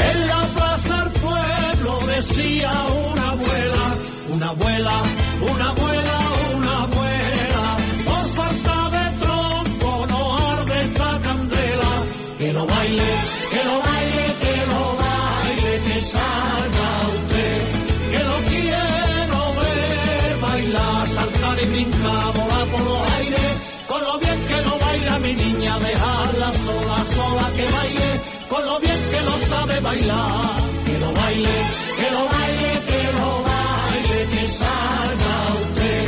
En 0.09 0.27
la 0.27 0.41
plaza 0.55 0.95
del 1.03 1.11
pueblo 1.25 1.91
decía 2.15 2.71
una 3.11 3.27
una 4.37 4.49
abuela, 4.49 4.95
una 5.51 5.69
abuela, 5.69 6.19
una 6.55 6.83
abuela. 6.83 7.63
Por 8.05 8.25
falta 8.37 8.77
de 8.95 9.05
tronco 9.23 10.05
no 10.11 10.37
arde 10.37 10.79
esta 10.79 11.19
candela. 11.25 11.91
Que 12.37 12.53
lo 12.53 12.65
baile, 12.65 13.09
bailar. 29.79 30.61
Que 30.85 30.99
lo 30.99 31.11
baile, 31.13 31.57
que 31.99 32.11
lo 32.11 32.23
baile, 32.35 32.71
que 32.89 33.01
lo 33.17 33.29
baile, 33.49 34.17
que 34.33 34.47
salga 34.61 35.35
usted. 35.63 36.03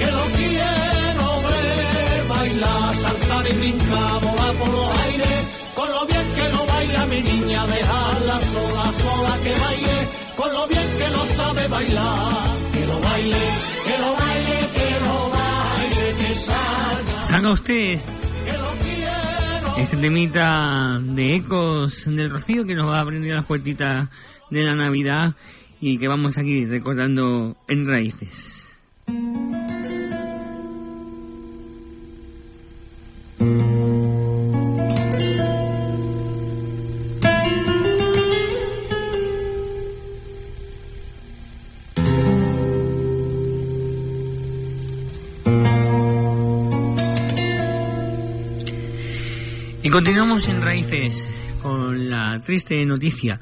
Que 0.00 0.10
lo 0.16 0.24
quiero 0.38 1.26
ver 1.48 2.28
bailar, 2.28 2.94
saltar 2.94 3.46
y 3.50 3.52
brincar, 3.60 4.20
volar 4.20 4.54
por 4.60 4.68
los 4.68 4.90
aires. 5.04 5.40
Con 5.74 5.88
lo 5.90 6.06
bien 6.06 6.26
que 6.36 6.48
lo 6.54 6.66
baila 6.66 7.06
mi 7.06 7.20
niña, 7.22 7.66
dejarla 7.66 8.40
sola, 8.40 8.92
sola 9.02 9.34
que 9.44 9.52
baile. 9.64 9.98
Con 10.36 10.52
lo 10.52 10.66
bien 10.68 10.88
que 10.98 11.08
lo 11.16 11.26
sabe 11.26 11.68
bailar. 11.68 12.48
Que 12.74 12.86
lo 12.86 13.00
baile, 13.00 13.44
que 13.86 13.98
lo 14.04 14.10
baile, 14.22 14.58
que 14.76 14.88
lo 15.06 15.30
baile, 15.38 16.04
que 16.20 16.34
salga. 16.34 17.22
Salga 17.22 17.50
usted 17.52 18.17
este 19.78 19.96
temita 19.96 21.00
de 21.00 21.36
ecos 21.36 22.04
del 22.04 22.30
rocío 22.30 22.64
que 22.64 22.74
nos 22.74 22.88
va 22.88 22.98
a 22.98 23.00
abrir 23.02 23.32
las 23.32 23.46
puertitas 23.46 24.08
de 24.50 24.64
la 24.64 24.74
Navidad 24.74 25.36
y 25.80 25.98
que 25.98 26.08
vamos 26.08 26.36
aquí 26.36 26.64
recordando 26.64 27.56
en 27.68 27.86
raíces. 27.86 28.57
Continuamos 49.98 50.46
en 50.46 50.62
Raíces 50.62 51.26
con 51.60 52.08
la 52.08 52.38
triste 52.38 52.86
noticia 52.86 53.40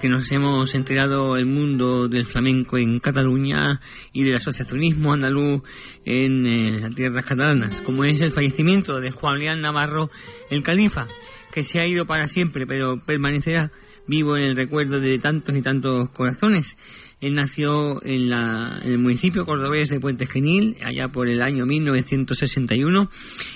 que 0.00 0.08
nos 0.08 0.32
hemos 0.32 0.74
enterado 0.74 1.36
el 1.36 1.46
mundo 1.46 2.08
del 2.08 2.26
flamenco 2.26 2.76
en 2.76 2.98
Cataluña 2.98 3.80
y 4.12 4.24
del 4.24 4.34
asociacionismo 4.34 5.12
andaluz 5.12 5.62
en 6.04 6.44
eh, 6.44 6.80
las 6.80 6.92
tierras 6.92 7.24
catalanas, 7.24 7.82
como 7.82 8.02
es 8.02 8.20
el 8.20 8.32
fallecimiento 8.32 9.00
de 9.00 9.12
Juan 9.12 9.38
León 9.38 9.60
Navarro, 9.60 10.10
el 10.50 10.64
califa, 10.64 11.06
que 11.52 11.62
se 11.62 11.78
ha 11.78 11.86
ido 11.86 12.04
para 12.04 12.26
siempre, 12.26 12.66
pero 12.66 12.98
permanecerá 12.98 13.70
vivo 14.08 14.36
en 14.36 14.42
el 14.42 14.56
recuerdo 14.56 14.98
de 14.98 15.20
tantos 15.20 15.54
y 15.54 15.62
tantos 15.62 16.10
corazones. 16.10 16.76
Él 17.20 17.34
nació 17.34 18.04
en, 18.04 18.28
la- 18.28 18.78
en 18.82 18.92
el 18.92 18.98
municipio 18.98 19.46
cordobés 19.46 19.88
de 19.88 19.98
Puente 20.00 20.26
Genil, 20.26 20.76
allá 20.84 21.08
por 21.08 21.28
el 21.28 21.40
año 21.40 21.64
1961, 21.64 23.08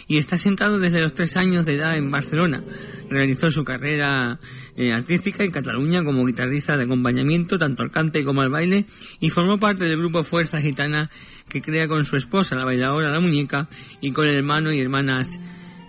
y 0.08 0.16
está 0.16 0.38
sentado 0.38 0.78
desde 0.78 1.00
los 1.00 1.12
tres 1.14 1.36
años 1.36 1.66
de 1.66 1.74
edad 1.74 1.96
en 1.96 2.10
Barcelona. 2.10 2.64
Realizó 3.10 3.50
su 3.50 3.62
carrera 3.64 4.40
eh, 4.76 4.92
artística 4.92 5.44
en 5.44 5.50
Cataluña 5.50 6.02
como 6.02 6.24
guitarrista 6.24 6.76
de 6.78 6.84
acompañamiento, 6.84 7.58
tanto 7.58 7.82
al 7.82 7.90
cante 7.90 8.24
como 8.24 8.40
al 8.40 8.48
baile, 8.50 8.86
y 9.20 9.28
formó 9.30 9.58
parte 9.58 9.84
del 9.84 9.98
grupo 9.98 10.24
Fuerza 10.24 10.60
Gitana 10.60 11.10
que 11.48 11.60
crea 11.60 11.86
con 11.88 12.04
su 12.04 12.16
esposa, 12.16 12.54
la 12.56 12.64
bailadora 12.64 13.10
La 13.10 13.20
Muñeca, 13.20 13.68
y 14.00 14.12
con 14.12 14.26
el 14.26 14.36
hermano 14.36 14.72
y 14.72 14.80
hermanas 14.80 15.38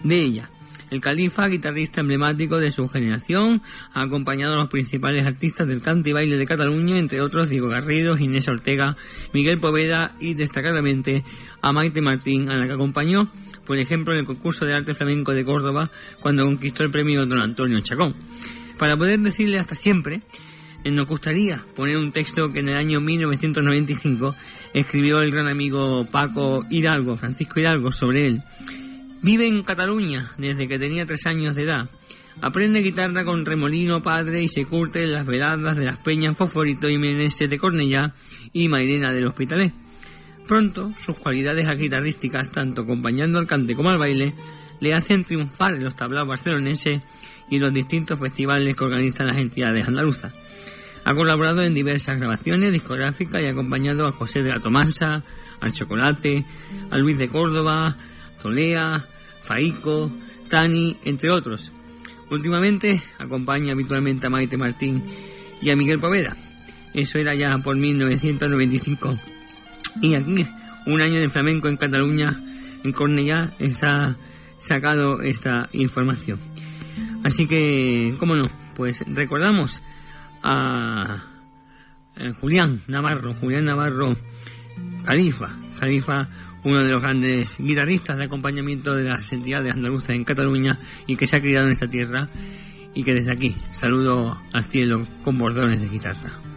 de 0.03 0.21
ella. 0.21 0.49
El 0.91 0.99
califa, 0.99 1.47
guitarrista 1.47 2.01
emblemático 2.01 2.59
de 2.59 2.69
su 2.69 2.85
generación, 2.89 3.61
ha 3.93 4.01
acompañado 4.01 4.55
a 4.55 4.57
los 4.57 4.67
principales 4.67 5.25
artistas 5.25 5.65
del 5.65 5.81
cante 5.81 6.09
y 6.09 6.13
baile 6.13 6.35
de 6.35 6.45
Cataluña, 6.45 6.97
entre 6.97 7.21
otros 7.21 7.47
Diego 7.47 7.69
Garrido, 7.69 8.17
Inés 8.17 8.49
Ortega, 8.49 8.97
Miguel 9.33 9.61
Poveda 9.61 10.13
y 10.19 10.33
destacadamente 10.33 11.23
a 11.61 11.71
Maite 11.71 12.01
Martín, 12.01 12.49
a 12.49 12.57
la 12.57 12.67
que 12.67 12.73
acompañó, 12.73 13.31
por 13.65 13.79
ejemplo, 13.79 14.11
en 14.11 14.19
el 14.19 14.25
concurso 14.25 14.65
de 14.65 14.73
arte 14.73 14.93
flamenco 14.93 15.31
de 15.31 15.45
Córdoba, 15.45 15.89
cuando 16.19 16.43
conquistó 16.43 16.83
el 16.83 16.91
premio 16.91 17.25
Don 17.25 17.41
Antonio 17.41 17.79
Chacón. 17.79 18.13
Para 18.77 18.97
poder 18.97 19.17
decirle 19.21 19.59
hasta 19.59 19.75
siempre, 19.75 20.19
eh, 20.83 20.91
nos 20.91 21.07
gustaría 21.07 21.63
poner 21.73 21.95
un 21.95 22.11
texto 22.11 22.51
que 22.51 22.59
en 22.59 22.67
el 22.67 22.75
año 22.75 22.99
1995 22.99 24.35
escribió 24.73 25.21
el 25.21 25.31
gran 25.31 25.47
amigo 25.47 26.05
Paco 26.11 26.65
Hidalgo, 26.69 27.15
Francisco 27.15 27.61
Hidalgo, 27.61 27.93
sobre 27.93 28.27
él. 28.27 28.43
Vive 29.23 29.47
en 29.47 29.61
Cataluña 29.61 30.31
desde 30.39 30.67
que 30.67 30.79
tenía 30.79 31.05
tres 31.05 31.27
años 31.27 31.55
de 31.55 31.63
edad. 31.63 31.89
Aprende 32.41 32.79
guitarra 32.79 33.23
con 33.23 33.45
Remolino 33.45 34.01
padre 34.01 34.41
y 34.41 34.47
se 34.47 34.65
curte 34.65 35.03
en 35.03 35.11
las 35.11 35.27
veladas 35.27 35.77
de 35.77 35.85
las 35.85 35.97
Peñas 35.97 36.35
Fosforito 36.35 36.89
y 36.89 36.97
Menese 36.97 37.47
de 37.47 37.59
Cornellá 37.59 38.15
y 38.51 38.67
Mairena 38.67 39.11
del 39.11 39.27
Hospitalet. 39.27 39.73
Pronto, 40.47 40.91
sus 40.99 41.19
cualidades 41.19 41.69
guitarrísticas, 41.77 42.51
tanto 42.51 42.81
acompañando 42.81 43.37
al 43.37 43.45
cante 43.45 43.75
como 43.75 43.91
al 43.91 43.99
baile, 43.99 44.33
le 44.79 44.93
hacen 44.95 45.23
triunfar 45.23 45.75
en 45.75 45.83
los 45.83 45.95
tablaos 45.95 46.27
barceloneses 46.27 47.01
y 47.51 47.59
los 47.59 47.71
distintos 47.71 48.19
festivales 48.19 48.75
que 48.75 48.83
organizan 48.83 49.27
las 49.27 49.37
entidades 49.37 49.87
andaluzas. 49.87 50.33
Ha 51.03 51.13
colaborado 51.13 51.61
en 51.61 51.75
diversas 51.75 52.17
grabaciones 52.17 52.73
discográficas 52.73 53.43
y 53.43 53.45
ha 53.45 53.51
acompañado 53.51 54.07
a 54.07 54.11
José 54.11 54.41
de 54.41 54.49
la 54.49 54.59
Tomasa, 54.59 55.23
al 55.59 55.73
Chocolate, 55.73 56.43
a 56.89 56.97
Luis 56.97 57.19
de 57.19 57.29
Córdoba, 57.29 57.97
Tolea, 58.41 59.07
Faico, 59.43 60.11
Tani, 60.49 60.97
entre 61.05 61.29
otros. 61.29 61.71
Últimamente 62.29 63.01
acompaña 63.19 63.73
habitualmente 63.73 64.27
a 64.27 64.29
Maite 64.29 64.57
Martín 64.57 65.03
y 65.61 65.69
a 65.69 65.75
Miguel 65.75 65.99
Poveda. 65.99 66.35
Eso 66.93 67.19
era 67.19 67.35
ya 67.35 67.57
por 67.57 67.75
1995. 67.75 69.17
Y 70.01 70.15
aquí, 70.15 70.47
un 70.85 71.01
año 71.01 71.19
de 71.19 71.29
flamenco 71.29 71.67
en 71.67 71.77
Cataluña, 71.77 72.39
en 72.83 72.91
Cornellá, 72.91 73.51
está 73.59 74.15
sacado 74.59 75.21
esta 75.21 75.69
información. 75.73 76.39
Así 77.23 77.47
que, 77.47 78.15
cómo 78.19 78.35
no, 78.35 78.49
pues 78.75 79.03
recordamos 79.07 79.81
a, 80.43 81.23
eh, 82.15 82.33
Julián 82.39 82.81
Navarro, 82.87 83.33
Julián 83.33 83.65
Navarro 83.65 84.15
Califa, 85.05 85.49
Califa, 85.79 86.27
uno 86.63 86.83
de 86.83 86.91
los 86.91 87.01
grandes 87.01 87.57
guitarristas 87.57 88.17
de 88.17 88.25
acompañamiento 88.25 88.95
de 88.95 89.05
las 89.05 89.31
entidades 89.31 89.73
andaluzas 89.73 90.11
en 90.11 90.23
Cataluña 90.23 90.77
y 91.07 91.15
que 91.15 91.27
se 91.27 91.37
ha 91.37 91.41
criado 91.41 91.67
en 91.67 91.73
esta 91.73 91.87
tierra 91.87 92.29
y 92.93 93.03
que 93.03 93.13
desde 93.13 93.31
aquí 93.31 93.55
saludo 93.73 94.37
al 94.53 94.63
cielo 94.65 95.05
con 95.23 95.37
bordones 95.37 95.81
de 95.81 95.89
guitarra. 95.89 96.50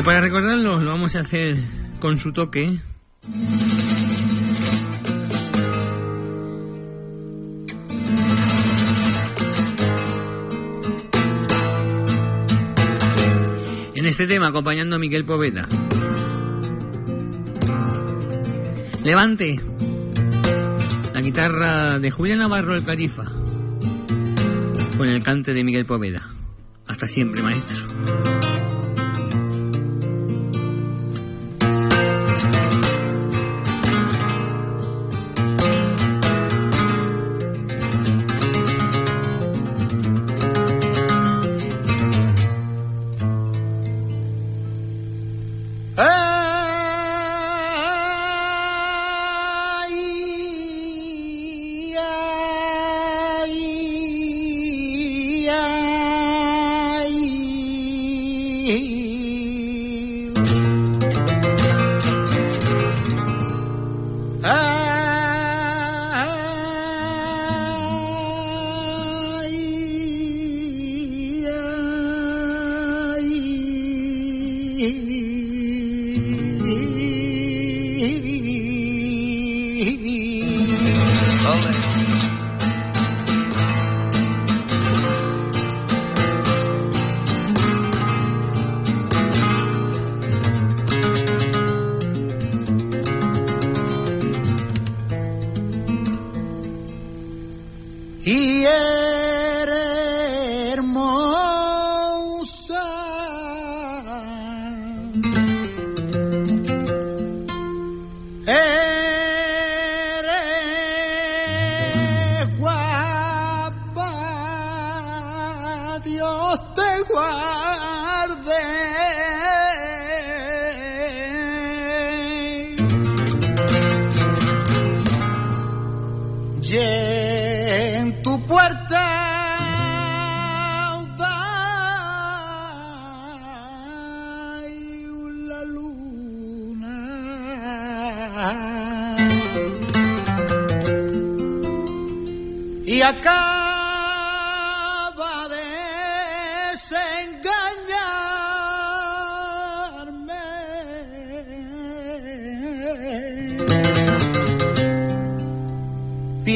Y 0.00 0.02
para 0.02 0.22
recordarlo 0.22 0.80
lo 0.80 0.92
vamos 0.92 1.14
a 1.14 1.20
hacer 1.20 1.58
con 1.98 2.16
su 2.16 2.32
toque. 2.32 2.78
En 13.94 14.06
este 14.06 14.26
tema 14.26 14.46
acompañando 14.46 14.96
a 14.96 14.98
Miguel 14.98 15.26
Poveda. 15.26 15.68
Levante 19.04 19.60
la 21.12 21.20
guitarra 21.20 21.98
de 21.98 22.10
Julián 22.10 22.38
Navarro 22.38 22.74
el 22.74 22.86
Carifa 22.86 23.24
con 24.96 25.08
el 25.08 25.22
cante 25.22 25.52
de 25.52 25.62
Miguel 25.62 25.84
Poveda. 25.84 26.26
Hasta 26.86 27.06
siempre, 27.06 27.42
maestro. 27.42 28.39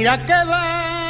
Mira 0.04 0.18
que 0.26 0.38
va 0.50 1.03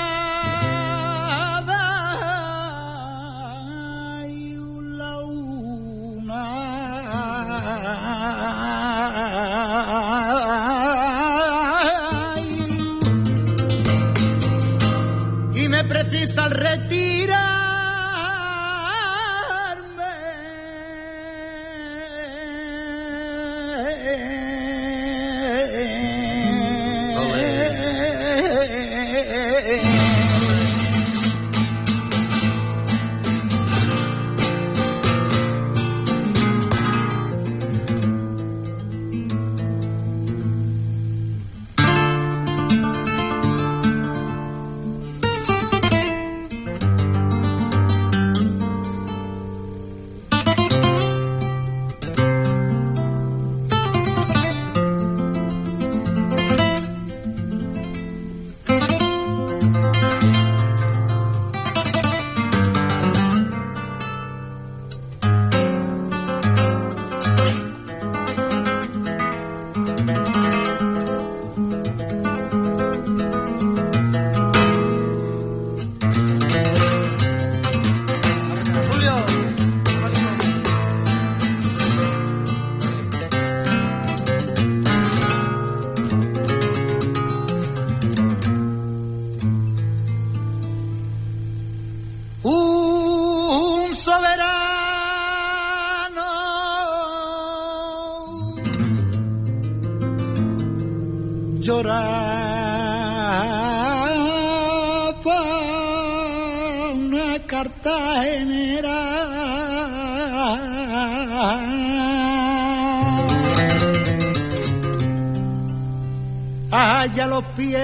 allá 117.04 117.26
los 117.26 117.44
pies 117.56 117.80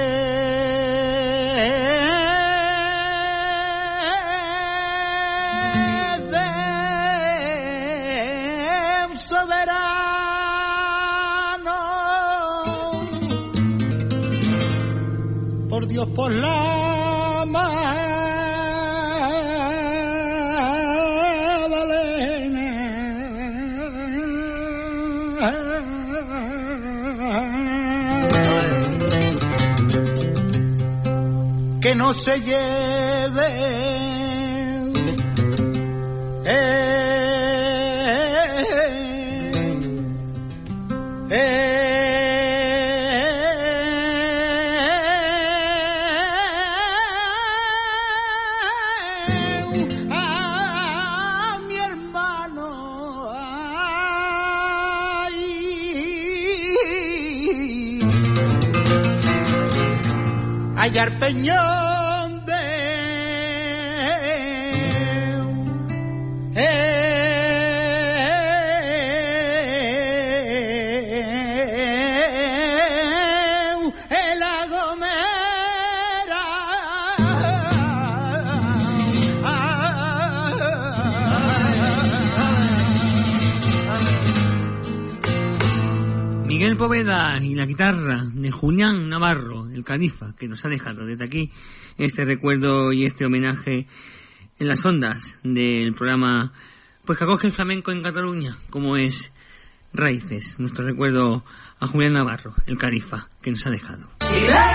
de 6.30 6.46
un 9.10 9.18
soberano. 9.18 9.70
Por 15.68 15.86
Dios 15.86 16.06
por 16.08 16.30
la 16.32 16.69
no 32.00 32.14
se 32.14 32.40
lleve 32.40 33.46
eh, 36.46 36.96
eh, 41.28 41.90
a 50.10 51.58
mi 51.68 51.76
hermano 51.76 52.66
ay, 60.76 60.98
Poveda 86.80 87.38
y 87.42 87.54
la 87.54 87.66
guitarra 87.66 88.24
de 88.32 88.50
Julián 88.50 89.10
Navarro, 89.10 89.68
el 89.68 89.84
califa, 89.84 90.34
que 90.34 90.48
nos 90.48 90.64
ha 90.64 90.70
dejado 90.70 91.04
desde 91.04 91.26
aquí 91.26 91.52
este 91.98 92.24
recuerdo 92.24 92.94
y 92.94 93.04
este 93.04 93.26
homenaje 93.26 93.86
en 94.58 94.66
las 94.66 94.82
ondas 94.86 95.36
del 95.42 95.92
programa 95.92 96.54
pues 97.04 97.18
que 97.18 97.24
acoge 97.24 97.48
el 97.48 97.52
flamenco 97.52 97.92
en 97.92 98.02
Cataluña, 98.02 98.56
como 98.70 98.96
es 98.96 99.30
Raíces, 99.92 100.58
nuestro 100.58 100.86
recuerdo 100.86 101.44
a 101.80 101.86
Julián 101.86 102.14
Navarro, 102.14 102.54
el 102.64 102.78
califa, 102.78 103.28
que 103.42 103.50
nos 103.50 103.66
ha 103.66 103.70
dejado. 103.70 104.10
Silencio, 104.20 104.69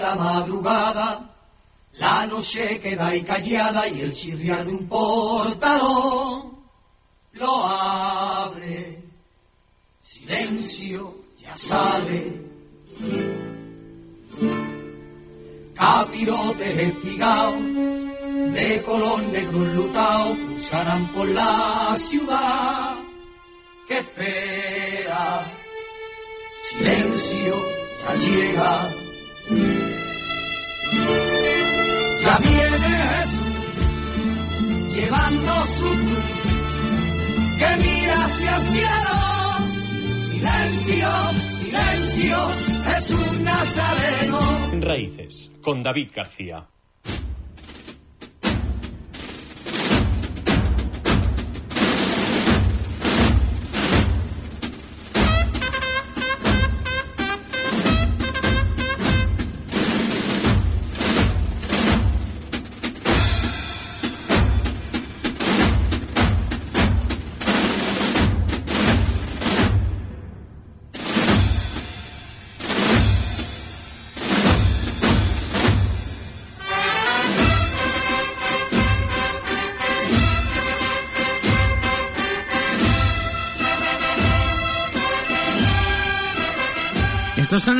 la 0.00 0.14
madrugada, 0.16 1.30
La 1.96 2.26
noche 2.26 2.80
queda 2.80 3.06
ahí 3.08 3.22
callada 3.22 3.88
y 3.88 4.00
el 4.00 4.12
chirriar 4.12 4.64
de 4.64 4.72
un 4.72 4.88
portalón 4.88 6.58
lo 7.34 7.66
abre. 7.66 9.02
Silencio, 10.00 11.14
ya 11.38 11.56
sale. 11.56 12.42
Capirotes 15.74 16.78
espigados 16.78 17.62
de 18.54 18.82
color 18.84 19.22
negro 19.24 19.58
enlutado 19.58 20.34
cruzarán 20.34 21.12
por 21.12 21.28
la 21.28 21.96
ciudad 21.98 22.96
que 23.88 23.98
espera. 23.98 25.46
Silencio, 26.68 27.54
ya 28.02 28.14
llega. 28.14 29.03
Llevando 35.04 35.52
su 35.78 35.84
cruz 35.84 36.34
que 37.58 37.76
mira 37.84 38.24
hacia 38.24 38.56
el 38.56 38.62
cielo. 38.74 39.14
Silencio, 40.30 41.10
silencio, 41.60 42.36
es 42.96 43.10
un 43.10 43.44
nazareno. 43.44 44.40
Raíces, 44.80 45.50
con 45.62 45.82
David 45.82 46.10
García. 46.14 46.66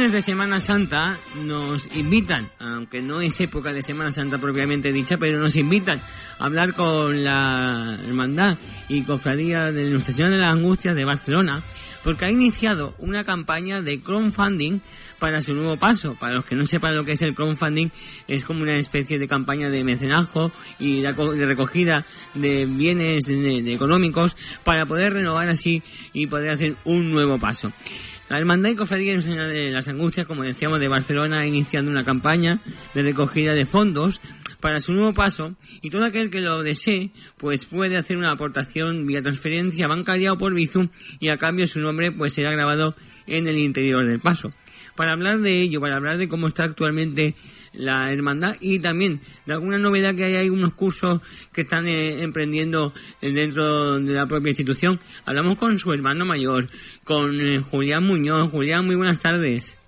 De 0.04 0.20
Semana 0.20 0.60
Santa 0.60 1.18
nos 1.44 1.96
invitan, 1.96 2.50
aunque 2.58 3.00
no 3.00 3.22
es 3.22 3.40
época 3.40 3.72
de 3.72 3.80
Semana 3.80 4.12
Santa 4.12 4.38
propiamente 4.38 4.92
dicha, 4.92 5.16
pero 5.16 5.38
nos 5.38 5.56
invitan 5.56 5.98
a 6.38 6.44
hablar 6.44 6.74
con 6.74 7.24
la 7.24 7.98
Hermandad 8.06 8.58
y 8.88 9.02
Cofradía 9.02 9.72
de 9.72 9.88
Nuestra 9.88 10.12
Señora 10.12 10.32
de 10.32 10.38
las 10.38 10.52
Angustias 10.52 10.94
de 10.94 11.06
Barcelona, 11.06 11.62
porque 12.04 12.26
ha 12.26 12.30
iniciado 12.30 12.94
una 12.98 13.24
campaña 13.24 13.80
de 13.80 13.98
crowdfunding 14.00 14.80
para 15.18 15.40
su 15.40 15.54
nuevo 15.54 15.78
paso. 15.78 16.14
Para 16.20 16.34
los 16.34 16.44
que 16.44 16.54
no 16.54 16.66
sepan 16.66 16.94
lo 16.94 17.04
que 17.04 17.12
es 17.12 17.22
el 17.22 17.34
crowdfunding, 17.34 17.88
es 18.28 18.44
como 18.44 18.62
una 18.62 18.76
especie 18.76 19.18
de 19.18 19.26
campaña 19.26 19.70
de 19.70 19.84
mecenazgo 19.84 20.52
y 20.78 21.00
de 21.00 21.44
recogida 21.46 22.04
de 22.34 22.66
bienes 22.66 23.24
de 23.24 23.72
económicos 23.72 24.36
para 24.64 24.84
poder 24.84 25.14
renovar 25.14 25.48
así 25.48 25.82
y 26.12 26.26
poder 26.26 26.50
hacer 26.50 26.76
un 26.84 27.10
nuevo 27.10 27.38
paso. 27.38 27.72
La 28.28 28.38
Hermandad 28.38 28.70
y 28.70 28.76
Cofradía 28.76 29.18
de 29.18 29.70
las 29.70 29.86
Angustias, 29.88 30.26
como 30.26 30.44
decíamos, 30.44 30.80
de 30.80 30.88
Barcelona 30.88 31.40
ha 31.40 31.46
iniciado 31.46 31.90
una 31.90 32.04
campaña 32.04 32.60
de 32.94 33.02
recogida 33.02 33.52
de 33.52 33.66
fondos 33.66 34.20
para 34.60 34.80
su 34.80 34.94
nuevo 34.94 35.12
paso 35.12 35.54
y 35.82 35.90
todo 35.90 36.06
aquel 36.06 36.30
que 36.30 36.40
lo 36.40 36.62
desee 36.62 37.10
pues 37.36 37.66
puede 37.66 37.98
hacer 37.98 38.16
una 38.16 38.30
aportación 38.30 39.06
vía 39.06 39.20
transferencia 39.20 39.88
bancaria 39.88 40.32
o 40.32 40.38
por 40.38 40.54
Bizum 40.54 40.88
y 41.20 41.28
a 41.28 41.36
cambio 41.36 41.66
su 41.66 41.80
nombre 41.80 42.12
pues 42.12 42.32
será 42.32 42.50
grabado 42.50 42.96
en 43.26 43.46
el 43.46 43.58
interior 43.58 44.06
del 44.06 44.20
paso. 44.20 44.50
Para 44.96 45.12
hablar 45.12 45.40
de 45.40 45.60
ello, 45.60 45.82
para 45.82 45.96
hablar 45.96 46.16
de 46.16 46.28
cómo 46.28 46.46
está 46.46 46.64
actualmente 46.64 47.34
la 47.76 48.12
hermandad 48.12 48.56
y 48.60 48.78
también 48.80 49.20
de 49.46 49.54
alguna 49.54 49.78
novedad 49.78 50.14
que 50.14 50.24
hay, 50.24 50.36
hay 50.36 50.48
unos 50.50 50.74
cursos 50.74 51.20
que 51.52 51.62
están 51.62 51.86
eh, 51.86 52.22
emprendiendo 52.22 52.92
eh, 53.20 53.32
dentro 53.32 53.98
de 53.98 54.12
la 54.12 54.26
propia 54.26 54.50
institución. 54.50 55.00
Hablamos 55.24 55.56
con 55.56 55.78
su 55.78 55.92
hermano 55.92 56.24
mayor, 56.24 56.66
con 57.04 57.40
eh, 57.40 57.60
Julián 57.60 58.04
Muñoz. 58.04 58.50
Julián, 58.50 58.86
muy 58.86 58.96
buenas 58.96 59.20
tardes. 59.20 59.78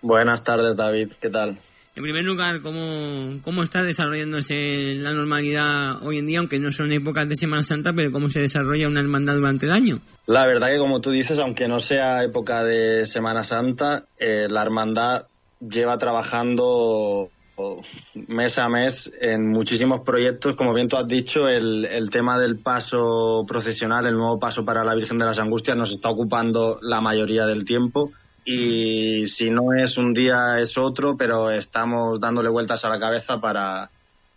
Buenas 0.00 0.42
tardes, 0.42 0.76
David. 0.76 1.12
¿Qué 1.20 1.30
tal? 1.30 1.58
En 1.94 2.02
primer 2.02 2.24
lugar, 2.24 2.62
¿cómo, 2.62 3.38
cómo 3.42 3.62
está 3.62 3.82
desarrollándose 3.82 4.94
la 4.94 5.12
normalidad 5.12 6.02
hoy 6.02 6.18
en 6.18 6.26
día, 6.26 6.38
aunque 6.38 6.58
no 6.58 6.70
son 6.70 6.90
épocas 6.90 7.28
de 7.28 7.36
Semana 7.36 7.62
Santa, 7.62 7.92
pero 7.92 8.10
cómo 8.10 8.28
se 8.28 8.40
desarrolla 8.40 8.88
una 8.88 9.00
hermandad 9.00 9.34
durante 9.34 9.66
el 9.66 9.72
año? 9.72 10.00
La 10.26 10.46
verdad 10.46 10.68
que 10.70 10.78
como 10.78 11.02
tú 11.02 11.10
dices, 11.10 11.38
aunque 11.38 11.68
no 11.68 11.80
sea 11.80 12.24
época 12.24 12.64
de 12.64 13.04
Semana 13.04 13.44
Santa, 13.44 14.06
eh, 14.18 14.46
la 14.48 14.62
hermandad 14.62 15.26
lleva 15.68 15.98
trabajando 15.98 17.30
oh, 17.56 17.82
mes 18.14 18.58
a 18.58 18.68
mes 18.68 19.10
en 19.20 19.48
muchísimos 19.48 20.00
proyectos. 20.00 20.54
Como 20.54 20.74
bien 20.74 20.88
tú 20.88 20.96
has 20.96 21.06
dicho, 21.06 21.48
el, 21.48 21.84
el 21.84 22.10
tema 22.10 22.38
del 22.38 22.58
paso 22.58 23.44
procesional, 23.46 24.06
el 24.06 24.16
nuevo 24.16 24.38
paso 24.38 24.64
para 24.64 24.84
la 24.84 24.94
Virgen 24.94 25.18
de 25.18 25.26
las 25.26 25.38
Angustias 25.38 25.76
nos 25.76 25.92
está 25.92 26.08
ocupando 26.10 26.78
la 26.82 27.00
mayoría 27.00 27.46
del 27.46 27.64
tiempo. 27.64 28.10
Y 28.44 29.26
si 29.26 29.50
no 29.50 29.72
es 29.72 29.96
un 29.98 30.12
día 30.12 30.58
es 30.58 30.76
otro, 30.76 31.16
pero 31.16 31.50
estamos 31.50 32.18
dándole 32.18 32.48
vueltas 32.48 32.84
a 32.84 32.88
la 32.88 32.98
cabeza 32.98 33.40
para, 33.40 33.90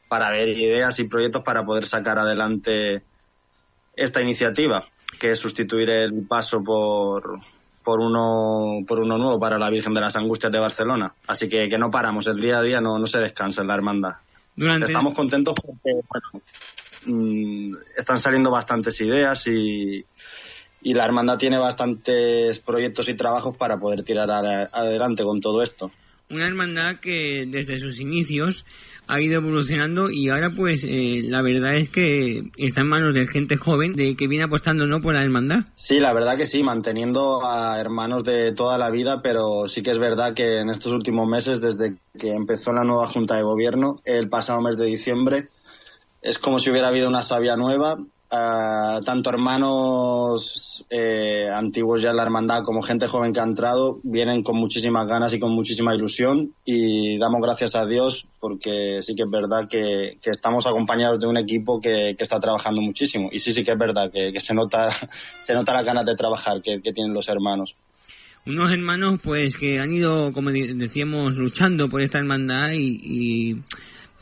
para 0.07 0.29
ver 0.29 0.49
ideas 0.49 0.99
y 0.99 1.05
proyectos 1.05 1.41
para 1.43 1.65
poder 1.65 1.87
sacar 1.87 2.19
adelante 2.19 3.01
esta 3.95 4.21
iniciativa, 4.21 4.83
que 5.19 5.31
es 5.31 5.39
sustituir 5.39 5.89
el 5.89 6.27
paso 6.27 6.63
por, 6.63 7.39
por 7.85 7.99
uno 8.01 8.83
por 8.85 8.99
uno 8.99 9.17
nuevo 9.17 9.39
para 9.39 9.57
la 9.57 9.69
Virgen 9.69 9.93
de 9.93 10.01
las 10.01 10.15
Angustias 10.17 10.51
de 10.51 10.59
Barcelona. 10.59 11.13
Así 11.27 11.47
que, 11.47 11.69
que 11.69 11.77
no 11.77 11.89
paramos, 11.91 12.25
el 12.27 12.41
día 12.41 12.57
a 12.57 12.61
día 12.63 12.81
no, 12.81 12.99
no 12.99 13.05
se 13.07 13.19
descansa 13.19 13.61
en 13.61 13.67
la 13.67 13.75
hermandad. 13.75 14.15
Durante... 14.55 14.87
Estamos 14.87 15.13
contentos 15.13 15.53
porque 15.63 15.91
bueno, 16.09 16.43
mm, 17.05 17.75
están 17.97 18.19
saliendo 18.19 18.49
bastantes 18.51 18.99
ideas 19.01 19.45
y, 19.47 20.03
y 20.81 20.93
la 20.93 21.05
hermandad 21.05 21.37
tiene 21.37 21.57
bastantes 21.59 22.59
proyectos 22.59 23.07
y 23.09 23.13
trabajos 23.15 23.55
para 23.55 23.77
poder 23.77 24.03
tirar 24.03 24.29
a- 24.31 24.69
adelante 24.71 25.23
con 25.23 25.39
todo 25.39 25.61
esto. 25.61 25.91
Una 26.29 26.47
hermandad 26.47 26.95
que 26.99 27.45
desde 27.47 27.77
sus 27.77 27.99
inicios 28.01 28.65
ha 29.07 29.21
ido 29.21 29.37
evolucionando 29.37 30.09
y 30.09 30.29
ahora 30.29 30.49
pues 30.55 30.83
eh, 30.83 31.21
la 31.23 31.41
verdad 31.41 31.75
es 31.75 31.89
que 31.89 32.43
está 32.57 32.81
en 32.81 32.87
manos 32.87 33.13
de 33.13 33.27
gente 33.27 33.57
joven 33.57 33.93
de 33.93 34.15
que 34.15 34.27
viene 34.27 34.45
apostando 34.45 34.87
no 34.87 35.01
por 35.01 35.13
la 35.13 35.23
hermandad. 35.23 35.65
Sí, 35.75 35.99
la 35.99 36.13
verdad 36.13 36.37
que 36.37 36.45
sí, 36.45 36.63
manteniendo 36.63 37.45
a 37.45 37.79
hermanos 37.79 38.23
de 38.23 38.51
toda 38.53 38.77
la 38.77 38.89
vida, 38.89 39.21
pero 39.21 39.67
sí 39.67 39.83
que 39.83 39.91
es 39.91 39.99
verdad 39.99 40.33
que 40.33 40.59
en 40.59 40.69
estos 40.69 40.91
últimos 40.93 41.27
meses, 41.27 41.61
desde 41.61 41.95
que 42.17 42.33
empezó 42.33 42.73
la 42.73 42.83
nueva 42.83 43.07
Junta 43.07 43.35
de 43.35 43.43
Gobierno, 43.43 43.99
el 44.05 44.29
pasado 44.29 44.61
mes 44.61 44.77
de 44.77 44.85
diciembre, 44.85 45.49
es 46.21 46.39
como 46.39 46.59
si 46.59 46.71
hubiera 46.71 46.87
habido 46.87 47.07
una 47.07 47.21
savia 47.21 47.55
nueva. 47.55 47.99
Tanto 49.05 49.29
hermanos 49.29 50.85
eh, 50.89 51.47
antiguos 51.53 52.01
ya 52.01 52.09
en 52.09 52.17
la 52.17 52.23
hermandad 52.23 52.63
como 52.63 52.81
gente 52.81 53.07
joven 53.07 53.33
que 53.33 53.39
ha 53.39 53.43
entrado 53.43 53.99
vienen 54.03 54.43
con 54.43 54.57
muchísimas 54.57 55.07
ganas 55.07 55.33
y 55.33 55.39
con 55.39 55.51
muchísima 55.51 55.95
ilusión 55.95 56.53
y 56.65 57.17
damos 57.17 57.41
gracias 57.41 57.75
a 57.75 57.85
Dios 57.85 58.25
porque 58.39 58.99
sí 59.01 59.15
que 59.15 59.23
es 59.23 59.29
verdad 59.29 59.67
que, 59.69 60.17
que 60.21 60.31
estamos 60.31 60.65
acompañados 60.65 61.19
de 61.19 61.27
un 61.27 61.37
equipo 61.37 61.79
que, 61.79 62.15
que 62.17 62.23
está 62.23 62.39
trabajando 62.39 62.81
muchísimo 62.81 63.29
y 63.31 63.39
sí 63.39 63.53
sí 63.53 63.63
que 63.63 63.71
es 63.71 63.77
verdad 63.77 64.11
que, 64.11 64.39
se 64.39 64.53
nota 64.53 64.89
se 65.43 65.53
nota 65.53 65.73
las 65.73 65.85
ganas 65.85 66.05
de 66.05 66.15
trabajar 66.15 66.61
que, 66.61 66.79
tienen 66.79 67.13
los 67.13 67.27
hermanos. 67.27 67.75
Unos 68.45 68.71
hermanos 68.71 69.19
pues 69.23 69.57
que 69.57 69.79
han 69.79 69.91
ido, 69.91 70.31
como 70.31 70.51
decíamos, 70.51 71.37
luchando 71.37 71.89
por 71.89 72.01
esta 72.01 72.19
hermandad 72.19 72.71
y 72.73 73.59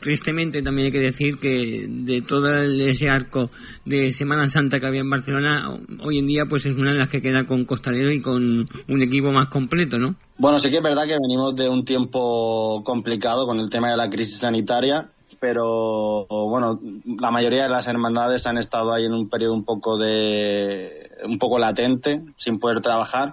tristemente 0.04 0.62
también 0.62 0.86
hay 0.86 0.92
que 0.92 0.98
decir 0.98 1.38
que 1.38 1.86
de 1.88 2.20
todo 2.20 2.46
ese 2.62 3.08
arco 3.08 3.50
de 3.86 4.10
Semana 4.10 4.46
Santa 4.48 4.78
que 4.78 4.86
había 4.86 5.00
en 5.00 5.08
Barcelona, 5.08 5.70
hoy 6.04 6.18
en 6.18 6.26
día 6.26 6.42
pues 6.46 6.66
es 6.66 6.76
una 6.76 6.92
de 6.92 6.98
las 6.98 7.08
que 7.08 7.22
queda 7.22 7.46
con 7.46 7.64
Costalero 7.64 8.12
y 8.12 8.20
con 8.20 8.66
un 8.86 9.02
equipo 9.02 9.32
más 9.32 9.48
completo, 9.48 9.98
¿no? 9.98 10.14
Bueno, 10.36 10.58
sí 10.58 10.68
que 10.68 10.76
es 10.76 10.82
verdad 10.82 11.06
que 11.06 11.16
venimos 11.18 11.56
de 11.56 11.70
un 11.70 11.86
tiempo 11.86 12.82
complicado 12.84 13.46
con 13.46 13.58
el 13.60 13.70
tema 13.70 13.90
de 13.90 13.96
la 13.96 14.10
crisis 14.10 14.40
sanitaria, 14.40 15.08
pero 15.40 16.26
bueno, 16.28 16.78
la 17.18 17.30
mayoría 17.30 17.62
de 17.62 17.70
las 17.70 17.86
hermandades 17.86 18.46
han 18.46 18.58
estado 18.58 18.92
ahí 18.92 19.06
en 19.06 19.14
un 19.14 19.30
periodo 19.30 19.54
un 19.54 19.64
poco 19.64 19.96
de 19.96 21.10
un 21.24 21.38
poco 21.38 21.58
latente, 21.58 22.20
sin 22.36 22.58
poder 22.58 22.82
trabajar. 22.82 23.32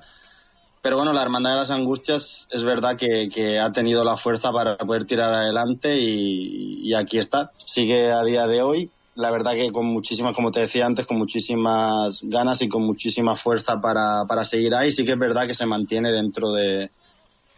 Pero 0.81 0.97
bueno, 0.97 1.13
la 1.13 1.21
Hermandad 1.21 1.51
de 1.51 1.57
las 1.57 1.69
Angustias 1.69 2.47
es 2.49 2.63
verdad 2.63 2.97
que, 2.97 3.59
ha 3.59 3.71
tenido 3.71 4.03
la 4.03 4.17
fuerza 4.17 4.51
para 4.51 4.77
poder 4.77 5.05
tirar 5.05 5.31
adelante 5.31 5.95
y, 5.95 6.89
y 6.89 6.95
aquí 6.95 7.19
está. 7.19 7.51
Sigue 7.57 8.11
a 8.11 8.23
día 8.23 8.47
de 8.47 8.63
hoy. 8.63 8.89
La 9.13 9.29
verdad 9.29 9.53
que 9.53 9.71
con 9.71 9.85
muchísimas, 9.85 10.33
como 10.33 10.51
te 10.51 10.61
decía 10.61 10.87
antes, 10.87 11.05
con 11.05 11.17
muchísimas 11.17 12.21
ganas 12.23 12.61
y 12.63 12.69
con 12.69 12.81
muchísima 12.83 13.35
fuerza 13.35 13.79
para, 13.79 14.25
para 14.25 14.43
seguir 14.43 14.73
ahí. 14.73 14.91
Sí 14.91 15.05
que 15.05 15.11
es 15.11 15.19
verdad 15.19 15.45
que 15.45 15.53
se 15.53 15.67
mantiene 15.67 16.11
dentro 16.11 16.51
de, 16.53 16.89